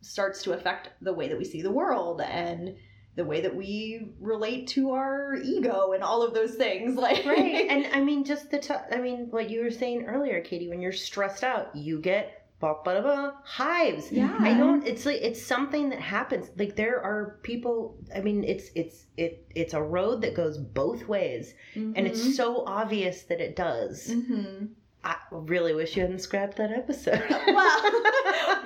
[0.01, 2.75] starts to affect the way that we see the world and
[3.15, 7.67] the way that we relate to our ego and all of those things like Right.
[7.69, 10.81] and I mean, just the, t- I mean, what you were saying earlier, Katie, when
[10.81, 14.11] you're stressed out, you get ba ba ba hives.
[14.11, 14.85] yeah I don't.
[14.85, 16.51] It's like it's something that happens.
[16.57, 17.97] Like there are people.
[18.15, 22.05] I mean, it's it's it it's a road that goes both ways, and Mm-hmm.
[22.05, 24.13] it's so obvious that it does.
[24.13, 24.65] hmm
[25.03, 27.23] I really wish you hadn't scrapped that episode.
[27.47, 27.91] well,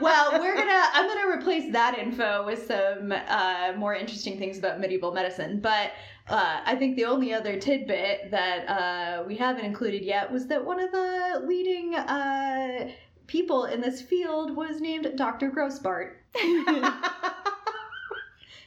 [0.02, 0.84] well, we're gonna.
[0.94, 5.62] I'm gonna replace that info with some uh, more interesting things about medieval medicine.
[5.62, 5.92] But
[6.28, 10.66] uh, I think the only other tidbit that uh, we haven't included yet was that
[10.66, 12.90] one of the leading uh,
[13.28, 15.52] people in this field was named Dr.
[15.52, 16.16] Grossbart,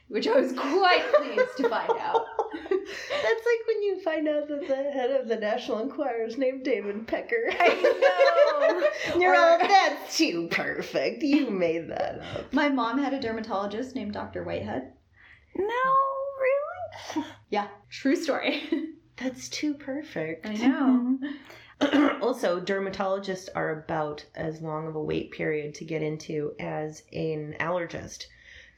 [0.09, 2.27] which I was quite pleased to find out.
[2.63, 6.65] That's like when you find out that the head of the National Enquirer is named
[6.65, 7.51] David Pecker.
[7.51, 7.69] I
[9.15, 9.21] know.
[9.21, 11.23] You're Or- all, that's too perfect.
[11.23, 12.53] You made that up.
[12.53, 14.45] My mom had a dermatologist named Dr.
[14.45, 14.93] Whitehead.
[15.57, 15.65] No,
[17.15, 17.27] really?
[17.51, 18.63] Yeah, true story.
[19.17, 20.47] That's too perfect.
[20.47, 21.19] I know.
[22.23, 27.55] also, dermatologists are about as long of a wait period to get into as an
[27.61, 28.27] allergist.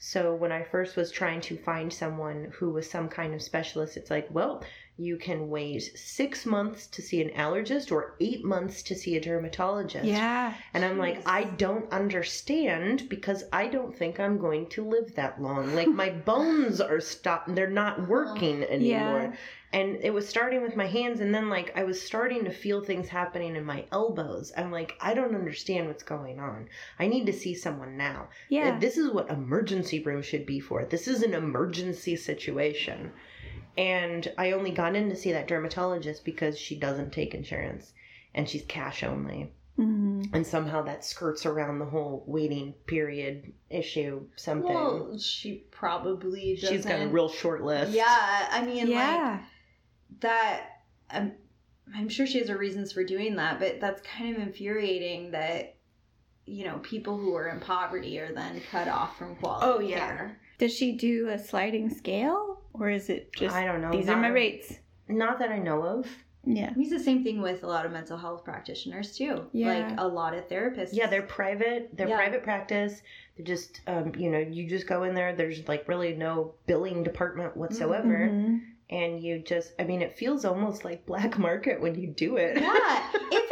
[0.03, 3.99] So, when I first was trying to find someone who was some kind of specialist,
[3.99, 4.65] it's like, well,
[5.01, 9.21] you can wait six months to see an allergist or eight months to see a
[9.21, 10.05] dermatologist.
[10.05, 10.53] Yeah.
[10.75, 15.41] And I'm like, I don't understand because I don't think I'm going to live that
[15.41, 15.75] long.
[15.75, 19.33] Like my bones are stopped; they're not uh, working anymore.
[19.33, 19.37] Yeah.
[19.73, 22.83] And it was starting with my hands, and then like I was starting to feel
[22.83, 24.53] things happening in my elbows.
[24.55, 26.69] I'm like, I don't understand what's going on.
[26.99, 28.29] I need to see someone now.
[28.51, 28.79] Yeah.
[28.79, 30.85] This is what emergency room should be for.
[30.85, 33.13] This is an emergency situation.
[33.81, 37.93] And I only got in to see that dermatologist because she doesn't take insurance
[38.35, 40.29] and she's cash only Mhm.
[40.35, 46.69] and somehow that skirts around the whole waiting period issue something Well, she probably doesn't.
[46.77, 49.43] she's got a real short list Yeah, I mean, like Yeah.
[50.21, 50.67] that.
[51.09, 51.33] I'm,
[51.95, 55.77] I'm sure she has her reasons for doing that, but that's kind of infuriating that
[56.45, 59.99] you know people who are in poverty are then cut off from quality Oh, yeah.
[60.07, 60.41] care.
[60.59, 62.50] Does she do a sliding scale?
[62.75, 64.75] Or is it just i don't know these are my rates?
[65.09, 66.07] not that i know of
[66.45, 66.71] Yeah.
[66.71, 69.45] I mean, it's the same thing with a lot of mental health practitioners too.
[69.53, 69.75] Yeah.
[69.75, 70.91] Like a lot of therapists.
[70.93, 72.17] yeah they're private they're Yeah.
[72.17, 73.03] private practice
[73.37, 77.03] they're just um, you know you just go in there there's like really no billing
[77.03, 78.61] department whatsoever Mhm.
[78.89, 82.59] and you just i mean it feels almost like black market when you do it
[82.61, 83.50] yeah it feel,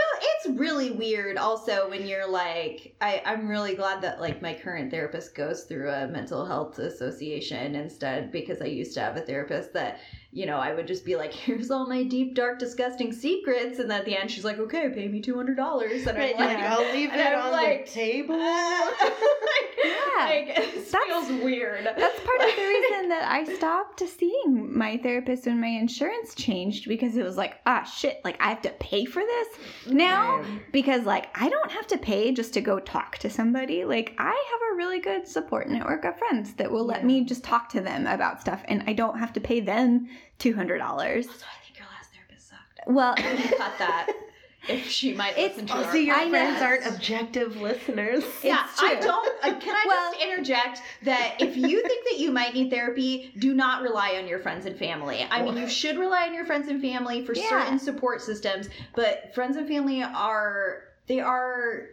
[0.57, 5.35] really weird also when you're like I, i'm really glad that like my current therapist
[5.35, 10.01] goes through a mental health association instead because i used to have a therapist that
[10.39, 13.91] you know i would just be like here's all my deep dark disgusting secrets and
[13.93, 16.93] at the end she's like okay pay me $200 and Right, i'm like like, I'll
[16.95, 20.25] leave and that on like, the table like, Yeah.
[20.27, 21.85] Like, this That's- feels weird.
[21.85, 26.89] That's part of the reason that I stopped seeing my therapist when my insurance changed
[26.89, 29.49] because it was like, ah, shit, like I have to pay for this
[29.87, 30.73] now Right.
[30.73, 33.85] because like I don't have to pay just to go talk to somebody.
[33.85, 37.07] Like I have a really good support network of friends that will let Yeah.
[37.07, 40.09] me just talk to them about stuff and I don't have to pay them
[40.39, 40.81] $200.
[40.81, 42.81] Also, I think your last therapist sucked.
[42.87, 43.15] Well,
[43.59, 44.09] Cut that.
[44.69, 46.31] If she might It's- listen to Oh, our so your I know.
[46.31, 48.23] friends aren't objective listeners.
[48.43, 49.27] Yeah, I don't.
[49.43, 53.33] Uh, can I Well- just interject that if you think that you might need therapy,
[53.39, 55.27] do not rely on your friends and family.
[55.31, 57.49] I mean, you should rely on your friends and family for Yeah.
[57.49, 61.87] certain support systems, but friends and family are they are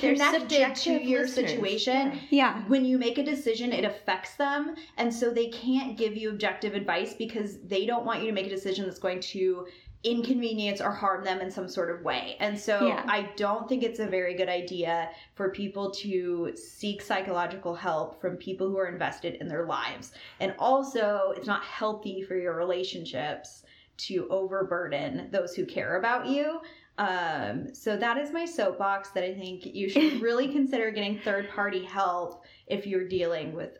[0.00, 1.50] They're connected to your listeners.
[1.50, 2.20] situation.
[2.30, 2.62] yeah.
[2.68, 6.74] When you make a decision, it affects them, and so they can't give you objective
[6.74, 9.66] advice because they don't want you to make a decision that's going to
[10.02, 12.36] inconvenience or harm them in some sort of way.
[12.40, 13.04] And so Yeah.
[13.06, 18.36] I don't think it's a very good idea for people to seek psychological help from
[18.38, 20.12] people who are invested in their lives.
[20.40, 23.62] And also, it's not healthy for your relationships
[23.98, 26.62] to overburden those who care about you.
[27.00, 31.48] Um, so that is my soapbox that I think you should really consider getting third
[31.48, 33.78] party help if you're dealing with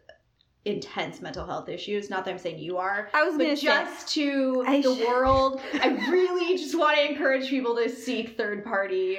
[0.64, 2.08] intense mental health issues.
[2.08, 4.94] Not that I'm saying you are, I was but to say just to I the
[5.06, 9.18] world, I really just want to encourage people to seek third party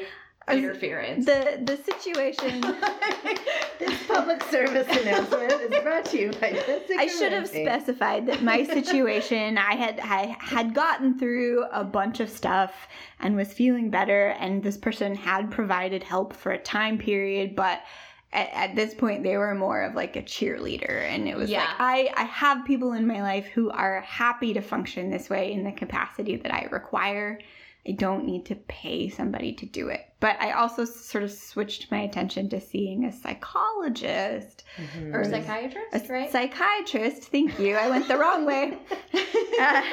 [0.49, 1.25] interference.
[1.25, 2.61] the the situation
[3.79, 7.65] This public service announcement is brought to you by Jessica I should have Ramsey.
[7.65, 12.87] specified that my situation I had I had gotten through a bunch of stuff
[13.19, 17.81] and was feeling better and this person had provided help for a time period but
[18.33, 21.59] at, at this point they were more of like a cheerleader and it was Yeah.
[21.61, 25.51] like I I have people in my life who are happy to function this way
[25.53, 27.39] in the capacity that I require
[27.87, 30.01] I don't need to pay somebody to do it.
[30.19, 35.13] But I also sort of switched my attention to seeing a psychologist Mhm.
[35.15, 36.31] or a psychiatrist, a right?
[36.31, 37.23] psychiatrist.
[37.31, 37.75] Thank you.
[37.75, 38.77] I went the wrong way.
[39.61, 39.83] Uh,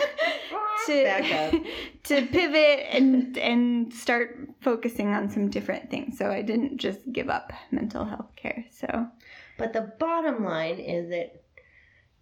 [0.87, 1.63] to Back up.
[2.05, 6.17] to pivot and and start focusing on some different things.
[6.17, 8.65] So I didn't just give up mental health care.
[8.71, 9.07] So
[9.59, 11.43] But the bottom line is that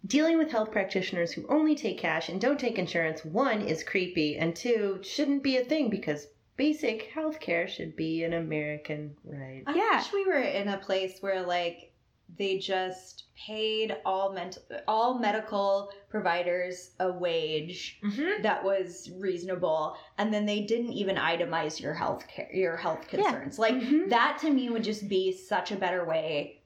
[0.07, 4.37] dealing with health practitioners who only take cash and don't take insurance, one, is creepy,
[4.37, 9.63] and two, shouldn't be a thing because basic health care should be an American right.
[9.67, 9.97] I Yeah.
[9.97, 11.91] wish we were in a place where like
[12.37, 18.41] they just paid all mental all medical providers a wage Mm-hmm.
[18.41, 23.21] that was reasonable and then they didn't even itemize your health care your health Yeah.
[23.21, 24.09] concerns like Mhm.
[24.09, 26.56] that to me would just be such a better way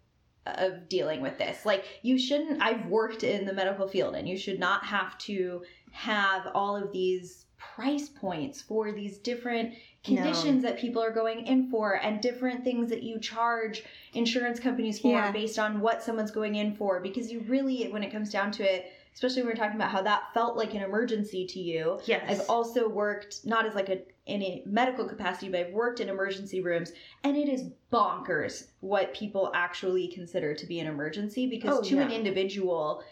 [0.46, 4.36] of dealing with this like you shouldn't i've worked in the medical field and you
[4.36, 5.62] should not have to
[5.92, 9.74] have all of these price points for these different
[10.04, 13.84] conditions that people are going in for and different things that you charge
[14.14, 15.32] insurance companies for Yeah.
[15.32, 18.64] based on what someone's going in for because you really when it comes down to
[18.64, 22.24] it especially when we're talking about how that felt like an emergency to you Yes.
[22.28, 26.08] I've also worked not as like a in a medical capacity, but I've worked in
[26.08, 26.92] emergency rooms,
[27.24, 32.00] and it is bonkers what people actually consider to be an emergency because Oh, to
[32.00, 33.04] an individual,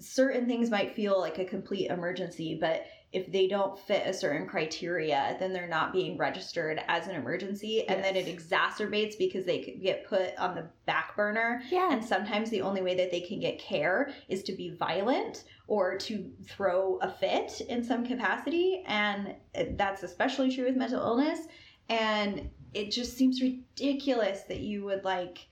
[0.00, 2.84] certain things might feel like a complete emergency, but
[3.14, 7.86] if they don't fit a certain criteria, then they're not being registered as an emergency,
[7.88, 11.92] and then it exacerbates because they could get put on the back burner yeah.
[11.92, 15.96] and sometimes the only way that they can get care is to be violent or
[15.96, 18.82] to throw a fit in some capacity.
[18.86, 19.34] And
[19.76, 21.46] that's especially true with mental illness.
[21.88, 25.46] And it just seems ridiculous that you would like,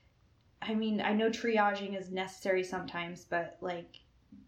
[0.61, 3.99] I mean, I know triaging is necessary sometimes, but like,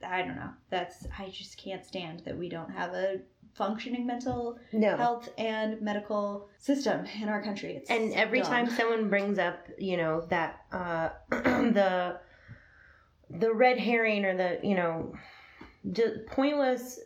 [0.06, 0.50] I don't know.
[0.70, 3.20] That's, I just can't stand that we don't have a
[3.56, 4.98] functioning mental no.
[4.98, 7.78] health and medical system in our country.
[7.78, 8.52] It's And every dumb.
[8.52, 12.20] time someone brings up, you know, that uh the
[13.30, 15.14] the red herring or the, you know,
[16.28, 17.00] pointless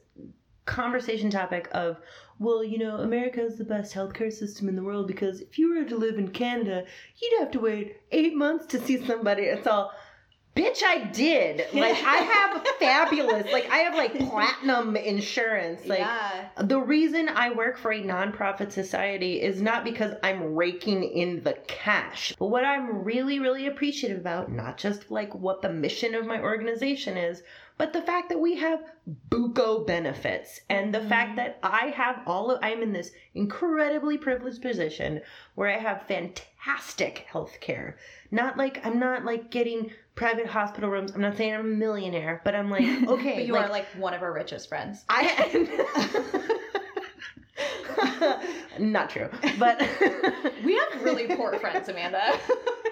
[0.66, 1.98] conversation topic of,
[2.40, 5.74] well, you know, America is the best healthcare system in the world because if you
[5.74, 6.84] were to live in Canada,
[7.22, 9.44] you'd have to wait eight months to see somebody.
[9.44, 9.92] It's all,
[10.60, 11.66] bitch, I did.
[11.74, 15.86] Like, I have fabulous, like, I have like platinum insurance.
[15.86, 16.50] Like, yeah.
[16.58, 21.54] the reason I work for a nonprofit society is not because I'm raking in the
[21.68, 22.34] cash.
[22.38, 26.42] But what I'm really, really appreciative about, not just like what the mission of my
[26.42, 27.42] organization is,
[27.80, 28.84] but the fact that we have
[29.30, 31.08] buco benefits and the mm-hmm.
[31.08, 35.22] fact that I have all of, I'm in this incredibly privileged position
[35.56, 37.96] where I have fantastic health care.
[38.32, 41.14] Not like, I'm not like getting private hospital rooms.
[41.16, 43.36] I'm not saying I'm a millionaire, but I'm like, okay.
[43.36, 45.06] But you like, are like one of our richest friends.
[45.10, 45.66] I
[48.80, 49.80] not true, but
[50.64, 52.38] We have really poor friends, Amanda.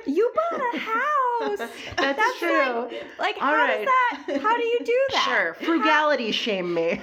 [0.05, 1.57] You bought a house.
[1.97, 2.89] That's, That's true.
[3.19, 3.86] Like, All how right.
[3.86, 4.41] does that?
[4.41, 5.25] How do you do that?
[5.25, 7.01] Sure, frugality shame me.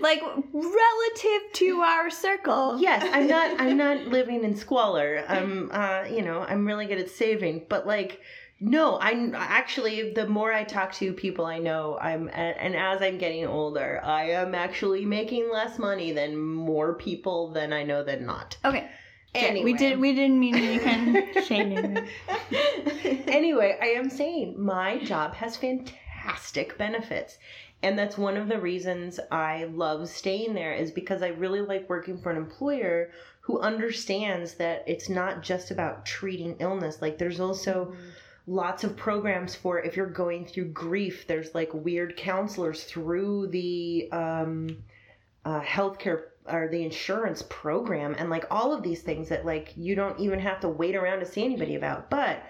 [0.00, 2.78] Like relative to our circle.
[2.80, 3.54] yes, I'm not.
[3.60, 5.24] I'm not living in squalor.
[5.28, 5.70] I'm.
[5.72, 7.66] Uh, you know, I'm really good at saving.
[7.68, 8.20] But like,
[8.60, 10.12] no, I'm actually.
[10.12, 12.28] The more I talk to people I know, I'm.
[12.32, 17.72] And as I'm getting older, I am actually making less money than more people than
[17.72, 18.56] I know than not.
[18.64, 18.88] Okay.
[19.34, 19.64] Anyway.
[19.64, 19.98] We did.
[19.98, 22.06] We didn't mean any kind of shaming.
[23.26, 27.38] anyway, I am saying my job has fantastic benefits.
[27.82, 31.88] And that's one of the reasons I love staying there is because I really like
[31.88, 33.10] working for an employer
[33.40, 37.02] who understands that it's not just about treating illness.
[37.02, 37.92] Like there's also
[38.46, 41.26] lots of programs for if you're going through grief.
[41.26, 44.76] There's like weird counselors through the um,
[45.44, 49.94] uh, healthcare or the insurance program, and like all of these things that like you
[49.96, 52.10] don't even have to wait around to see anybody about.
[52.10, 52.44] But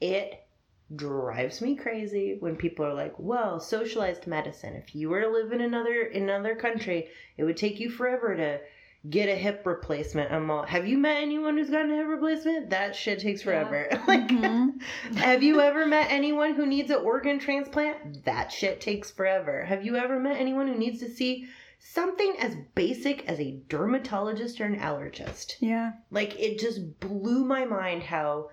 [0.00, 0.45] it
[0.94, 4.74] drives me crazy when people are like, "Well, socialized medicine.
[4.74, 8.36] If you were to live in another in another country, it would take you forever
[8.36, 8.60] to."
[9.08, 10.32] Get a hip replacement.
[10.32, 10.64] I'm all.
[10.64, 12.70] Have you met anyone who's gotten a hip replacement?
[12.70, 13.86] That shit takes forever.
[14.08, 14.82] like, Mhm.
[15.14, 18.24] have you ever met anyone who needs an organ transplant?
[18.24, 19.64] That shit takes forever.
[19.64, 21.46] Have you ever met anyone who needs to see
[21.78, 25.54] something as basic as a dermatologist or an allergist?
[25.60, 25.92] Yeah.
[26.10, 28.50] Like, it just blew my mind how,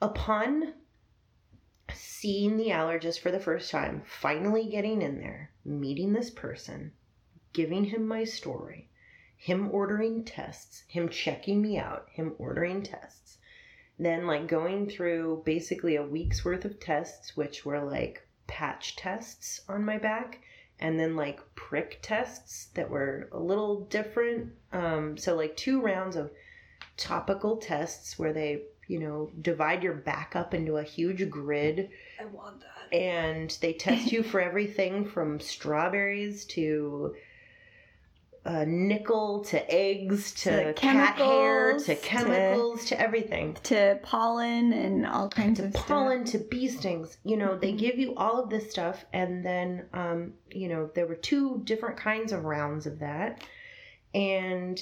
[0.00, 0.74] upon
[2.20, 6.90] seeing the allergist for the first time, finally getting in there, meeting this person,
[7.52, 8.88] giving him my story,
[9.36, 13.38] him ordering tests, him checking me out, him ordering tests,
[14.00, 19.60] then like going through basically a week's worth of tests, which were like patch tests
[19.68, 20.40] on my back.
[20.80, 24.52] And then like prick tests that were a little different.
[24.72, 26.30] Um, so like two rounds of
[26.96, 31.90] topical tests where they, you know, divide your back up into a huge grid.
[32.20, 32.96] I want that.
[32.96, 37.14] and they test you for everything from strawberries to
[38.46, 43.56] uh, nickel to eggs to, To cat hair chemicals, to to- chemicals to, everything.
[43.64, 47.18] To pollen and all kinds to of pollen to bee stings.
[47.24, 47.78] You know they Mhm.
[47.78, 51.98] give you all of this stuff and then um, you know there were two different
[51.98, 53.42] kinds of rounds of that.
[54.14, 54.80] And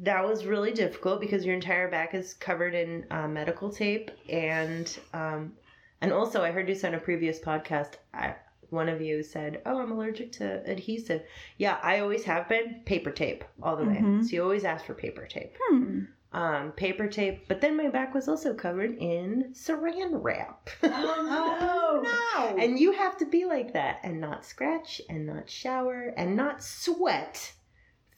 [0.00, 4.98] that was really difficult because your entire back is covered in uh, medical tape and
[5.12, 5.52] um,
[6.00, 8.34] and also i heard you on a previous podcast I,
[8.70, 11.22] one of you said oh i'm allergic to adhesive
[11.56, 14.22] yeah i always have been paper tape all the way Mhm.
[14.24, 15.56] so you always ask for paper tape.
[15.68, 16.00] Hmm.
[16.32, 22.56] um, paper tape but then my back was also covered in saran wrap Oh, no.
[22.62, 26.62] and you have to be like that and not scratch and not shower and not
[26.62, 27.52] sweat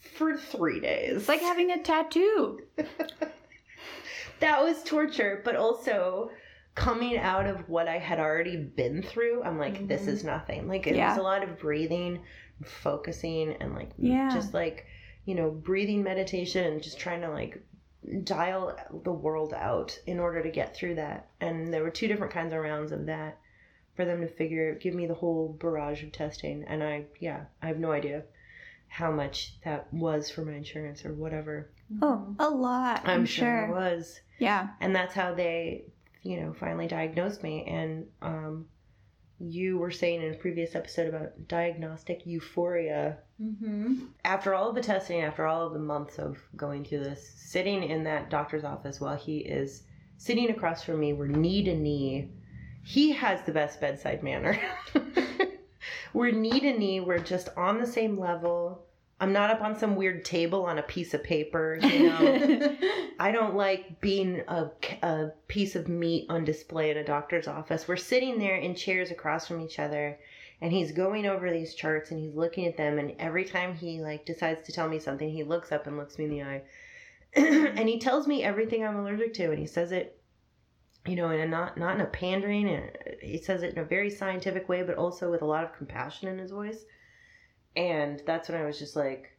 [0.00, 1.16] for three days.
[1.16, 2.60] It's like having a tattoo.
[4.40, 6.30] that was torture, but also
[6.74, 10.08] coming out of what I had already been through, I'm like, this Mhm.
[10.08, 10.68] is nothing.
[10.68, 11.08] Like it Yeah.
[11.10, 12.20] was a lot of breathing,
[12.64, 14.30] focusing, and like Yeah.
[14.32, 14.86] just like
[15.26, 17.62] you know breathing meditation and just trying to like
[18.24, 18.74] dial
[19.04, 21.28] the world out in order to get through that.
[21.40, 23.38] And there were two different kinds of rounds of that
[23.94, 26.64] for them to figure give me the whole barrage of testing.
[26.66, 28.24] And I yeah I have no idea
[28.92, 31.70] how much that was for my insurance or whatever.
[32.02, 33.00] Oh, a lot.
[33.04, 34.68] I'm, I'm sure it was Yeah.
[34.80, 35.84] and that's how they
[36.22, 38.66] you know finally diagnosed me and um
[39.38, 44.04] you were saying in a previous episode about diagnostic euphoria Mm-hmm.
[44.22, 47.82] after all of the testing after all of the months of going through this sitting
[47.84, 49.84] in that doctor's office while he is
[50.18, 52.28] sitting across from me we're knee to knee
[52.84, 54.60] he has the best bedside manner
[56.12, 58.84] we're knee to knee we're just on the same level
[59.20, 62.76] i'm not up on some weird table on a piece of paper you know
[63.20, 64.70] I don't like being a,
[65.02, 67.86] a piece of meat on display in a doctor's office.
[67.86, 70.18] We're sitting there in chairs across from each other,
[70.62, 72.98] and he's going over these charts and he's looking at them.
[72.98, 76.16] And every time he like decides to tell me something, he looks up and looks
[76.16, 76.62] me in the eye,
[77.34, 80.18] and he tells me everything I'm allergic to, and he says it,
[81.06, 82.90] you know, in a not not in a pandering, and
[83.22, 86.28] he says it in a very scientific way, but also with a lot of compassion
[86.28, 86.84] in his voice.
[87.76, 89.30] And that's when I was just like,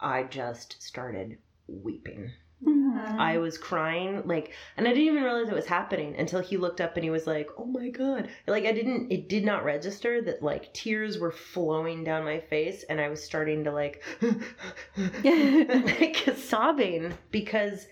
[0.00, 2.30] I just started weeping.
[2.64, 3.18] Mhm.
[3.18, 6.80] I was crying, like, and I didn't even realize it was happening until he looked
[6.80, 10.22] up and he was like, "Oh my god!" Like, I didn't, it did not register
[10.22, 14.02] that like tears were flowing down my face, and I was starting to like,
[15.24, 17.86] like sobbing because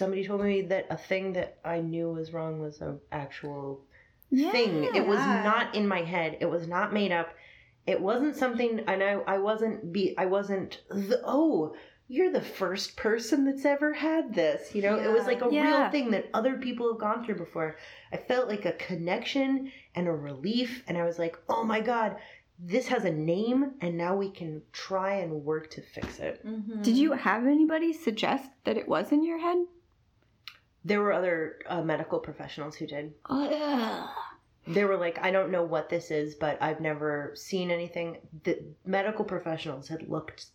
[0.00, 3.84] somebody told me that a thing that I knew was wrong was an actual
[4.30, 4.84] thing.
[4.94, 5.42] It was Yeah.
[5.44, 6.38] not in my head.
[6.40, 7.28] It was not made up.
[7.86, 10.80] It wasn't something, and I, I wasn't be, I wasn't.
[10.90, 11.74] The, oh,
[12.08, 14.74] you're the first person that's ever had this.
[14.74, 15.66] You know, it was like a Yeah.
[15.82, 17.76] real thing that other people have gone through before.
[18.12, 20.82] I felt like a connection and a relief.
[20.88, 22.16] And I was like, oh my God,
[22.58, 23.60] this has a name.
[23.80, 26.44] And now we can try and work to fix it.
[26.44, 26.82] Mhm.
[26.82, 29.58] Did you have anybody suggest that it was in your head?
[30.84, 33.12] There were other uh, medical professionals who did.
[33.28, 34.08] Ugh.
[34.66, 38.18] They were like, I don't know what this is, but I've never seen anything.
[38.44, 40.46] The medical professionals had looked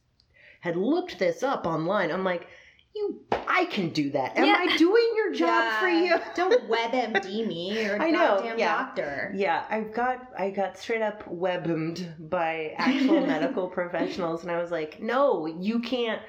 [0.62, 2.12] had looked this up online.
[2.12, 2.48] I'm like,
[2.96, 4.38] you, I can do that.
[4.38, 4.56] Am Yeah.
[4.58, 6.16] I doing your job for you?
[6.36, 7.78] Don't WebMD me.
[7.86, 8.78] A I know, goddamn yeah.
[8.78, 9.34] doctor.
[9.36, 14.72] Yeah, I've got I got straight up webmed by actual medical professionals, and I was
[14.72, 16.22] like, no, you can't.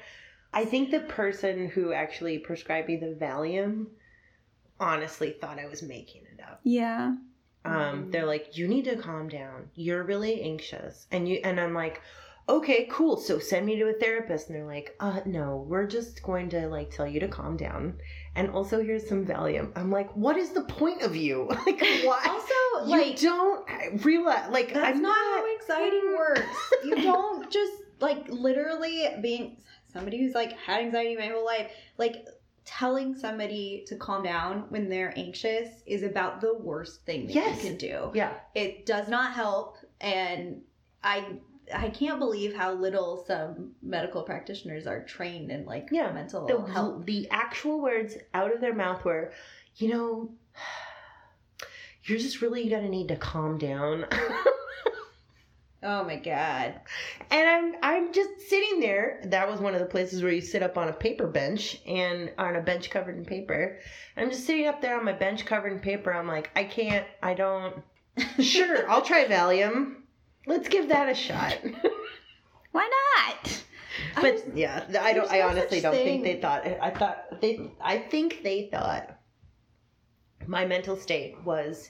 [0.57, 3.89] I think the person who actually prescribed me the Valium
[4.79, 6.61] honestly thought I was making it up.
[6.63, 7.13] Yeah.
[7.63, 8.11] Um, Mhm.
[8.11, 9.69] they're like, you need to calm down.
[9.75, 12.01] You're really anxious, and you and I'm like,
[12.49, 13.17] okay, cool.
[13.17, 16.67] So send me to a therapist, and they're like, uh, no, we're just going to
[16.69, 17.99] like tell you to calm down,
[18.35, 19.71] and also here's some Valium.
[19.75, 21.49] I'm like, what is the point of you?
[21.67, 22.25] like, why?
[22.27, 26.73] Also, you like don't realize like that's I'm not not how anxiety works.
[26.83, 29.57] You don't just like literally being
[29.97, 32.25] somebody who's like had anxiety my whole life, like
[32.65, 37.63] telling somebody to calm down when they're anxious is about the worst thing that Yes.
[37.63, 38.11] you can do.
[38.13, 40.61] yeah It does not help and
[41.03, 41.25] I
[41.73, 46.11] I can't believe how little some medical practitioners are trained in like Yeah.
[46.11, 47.05] mental the, health.
[47.05, 49.31] the actual words out of their mouth were
[49.77, 50.29] you know
[52.03, 54.05] you're just really gonna need to calm down
[55.83, 56.79] Oh my god.
[57.29, 60.63] and I'm I'm just sitting there that was one of the places where you sit
[60.63, 63.79] up on a paper bench and on a bench covered in paper
[64.15, 67.05] I'm just sitting up there on my bench covered in paper I'm like I can't
[67.21, 67.75] I don't
[68.39, 69.97] sure I'll try Valium
[70.47, 71.57] let's give that a shot
[72.77, 72.89] Why
[73.33, 73.63] not?
[74.21, 75.31] But yeah, I don't.
[75.31, 76.67] I honestly don't think they thought.
[76.67, 77.71] I thought they.
[77.81, 79.17] I think they thought
[80.45, 81.89] my mental state was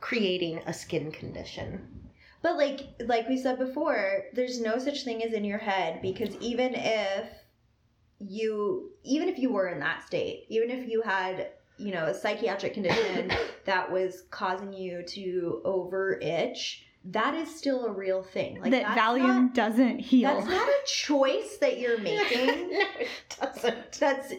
[0.00, 2.01] creating a skin condition.
[2.42, 6.34] But like like we said before, there's no such thing as in your head because
[6.40, 7.28] even if
[8.18, 12.14] you even if you were in that state, even if you had, you know, a
[12.14, 13.30] psychiatric condition
[13.64, 18.60] that was causing you to over itch, that is still a real thing.
[18.60, 20.34] Like that Valium not- doesn't heal.
[20.34, 22.46] that's not a choice that you're making.
[22.70, 23.08] no, it
[23.40, 23.92] doesn't.
[23.98, 24.32] That's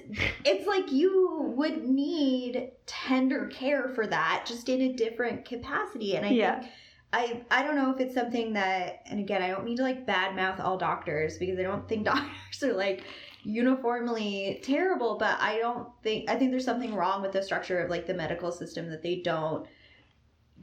[0.45, 6.15] it's like you would need tender care for that just in a different capacity.
[6.15, 6.59] And I Yeah.
[6.61, 6.71] think
[7.13, 10.05] I I don't know if it's something that and again I don't mean to like
[10.05, 13.03] badmouth all doctors because I don't think doctors are like
[13.43, 17.89] uniformly terrible, but I don't think I think there's something wrong with the structure of
[17.89, 19.67] like the medical system that they don't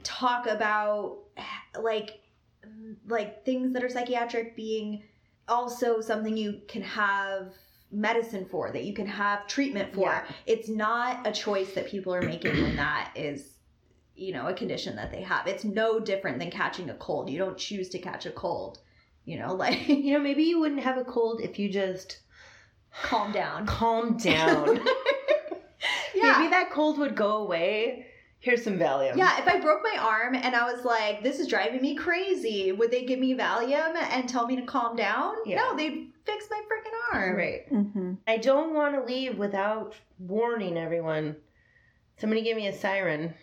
[0.03, 1.19] talk about
[1.79, 2.21] like
[3.07, 5.03] like things that are psychiatric being
[5.47, 7.53] also something you can have
[7.91, 10.23] medicine for that you can have treatment for Yeah.
[10.45, 13.57] it's not a choice that people are making when that is
[14.21, 17.37] you know a condition that they have it's no different than catching a cold you
[17.37, 18.79] don't choose to catch a cold
[19.25, 22.19] you know like You know, maybe you wouldn't have a cold if you just
[23.03, 24.79] calm down calm down.
[26.15, 28.05] yeah Maybe that cold would go away.
[28.39, 29.15] Here's some Valium.
[29.17, 32.71] yeah if i broke my arm and i was like this is driving me crazy
[32.71, 35.57] would they give me valium and tell me to calm down Yeah.
[35.57, 37.71] no they'd fix my freaking arm Right.
[37.71, 38.13] Mm-hmm.
[38.27, 41.35] I don't want to leave without warning everyone.
[42.17, 43.33] Somebody give me a siren.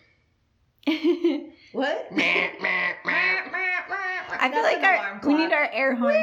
[1.71, 2.95] What I
[4.41, 6.15] I feel like our we need our air horn.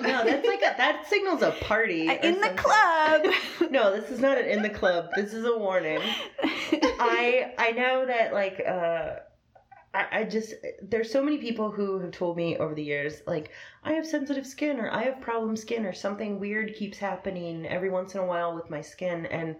[0.00, 2.08] No, that's like a that signals a party.
[2.08, 3.26] or in the club.
[3.70, 5.10] No, this is not an in the club.
[5.14, 6.00] This is a warning.
[6.42, 9.16] I I know that like uh
[9.92, 13.50] I, I just there's so many people who have told me over the years like
[13.84, 17.90] I have sensitive skin or I have problem skin or something weird keeps happening every
[17.90, 19.56] once in a while with my skin and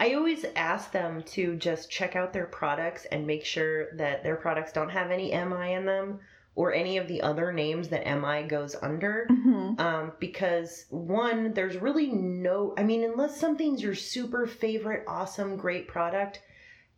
[0.00, 4.36] I always ask them to just check out their products and make sure that their
[4.36, 6.20] products don't have any MI in them
[6.54, 9.78] or any of the other names that MI goes under Mhm.
[9.78, 15.86] um, because one, there's really no, I mean, unless something's your super favorite, awesome, great
[15.86, 16.40] product,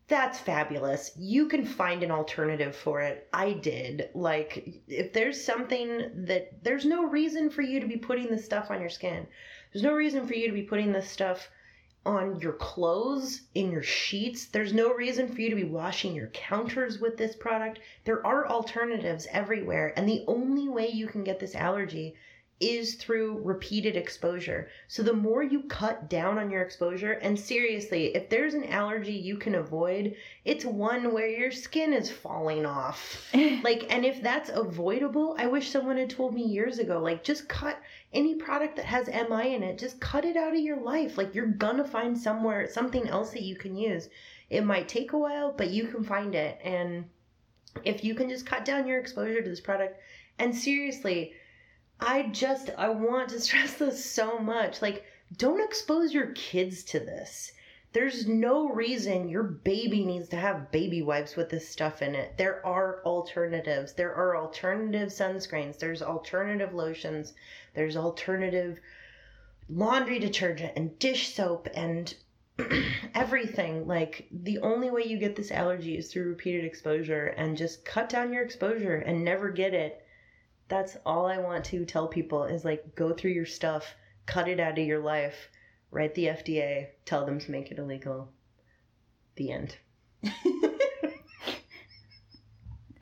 [0.07, 1.11] that's fabulous.
[1.19, 3.29] You can find an alternative for it.
[3.33, 4.11] I did.
[4.15, 8.71] Like, if there's something that, there's no reason for you to be putting this stuff
[8.71, 9.27] on your skin,
[9.73, 11.51] there's no reason for you to be putting this stuff
[12.05, 14.47] on your clothes, in your sheets.
[14.47, 17.79] There's no reason for you to be washing your counters with this product.
[18.05, 22.17] There are alternatives everywhere, and the only way you can get this allergy
[22.63, 24.69] is through repeated exposure.
[24.87, 29.13] So the more you cut down on your exposure, and seriously, if there's an allergy
[29.13, 30.15] you can avoid,
[30.45, 33.29] it's one where your skin is falling off.
[33.65, 37.49] like, and if that's avoidable, I wish someone had told me years ago, like, just
[37.49, 37.79] cut
[38.13, 41.17] any product that has MI in it, just cut it out of your life.
[41.17, 44.09] Like, you're gonna find somewhere something else that you can use.
[44.51, 46.61] It might take a while, but you can find it.
[46.63, 47.09] And
[47.85, 49.99] if you can just cut down your exposure to this product,
[50.39, 51.35] and seriously,
[52.01, 54.83] I just I want to stress this so much.
[54.83, 55.05] Like,
[55.37, 57.53] don't expose your kids to this.
[57.93, 62.39] There's no reason your baby needs to have baby wipes with this stuff in it.
[62.39, 63.93] There are alternatives.
[63.93, 65.79] There are alternative sunscreens.
[65.79, 67.35] There's alternative lotions.
[67.75, 68.79] There's alternative
[69.69, 72.15] laundry detergent and dish soap and
[73.15, 73.87] everything.
[73.87, 78.09] Like, the only way you get this allergy is through repeated exposure and just cut
[78.09, 80.03] down your exposure and never get it
[80.73, 83.95] that's all I want to tell people is like go through your stuff,
[84.25, 85.51] cut it out of your life,
[85.91, 88.33] write the FDA, tell them to make it illegal.
[89.37, 89.77] The end.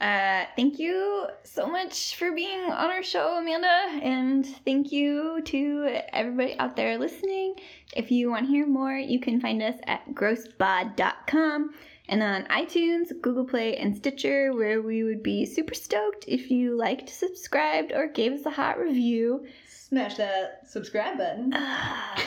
[0.01, 4.01] Uh, thank you so much for being on our show, Amanda.
[4.03, 7.57] And thank you to everybody out there listening.
[7.95, 11.75] If you want to hear more, you can find us at grossbod.com
[12.09, 16.77] and on iTunes, Google Play, and Stitcher, where we would be super stoked if you
[16.77, 19.47] liked, subscribed, or gave us a hot review.
[19.91, 21.53] Smash that subscribe button.
[21.55, 22.19] Oh, God.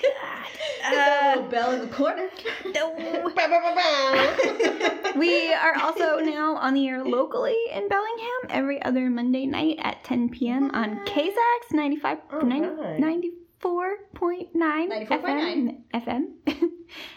[0.00, 0.12] Hit
[0.82, 2.28] that little bell in the corner.
[2.74, 2.94] No.
[5.16, 10.02] we are also now on the air locally in Bellingham every other Monday night at
[10.04, 10.70] 10 p.m.
[10.72, 13.00] on KZAX 95, Oh, 90 right.
[13.62, 16.26] 94.9 FM, FM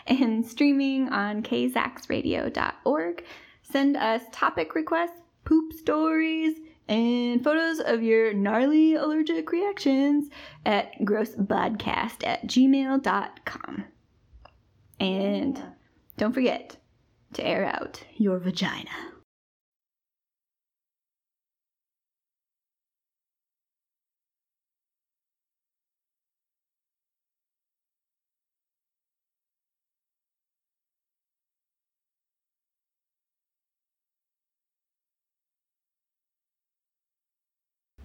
[0.07, 3.23] and streaming on kzaxradio.org.
[3.61, 10.29] Send us topic requests, poop stories, and photos of your gnarly allergic reactions
[10.65, 13.85] at grossbodcast at gmail.com.
[14.99, 15.61] And
[16.17, 16.77] don't forget
[17.33, 19.12] to air out your vagina.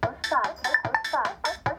[0.03, 0.55] Outside,
[0.85, 1.78] outside, outside.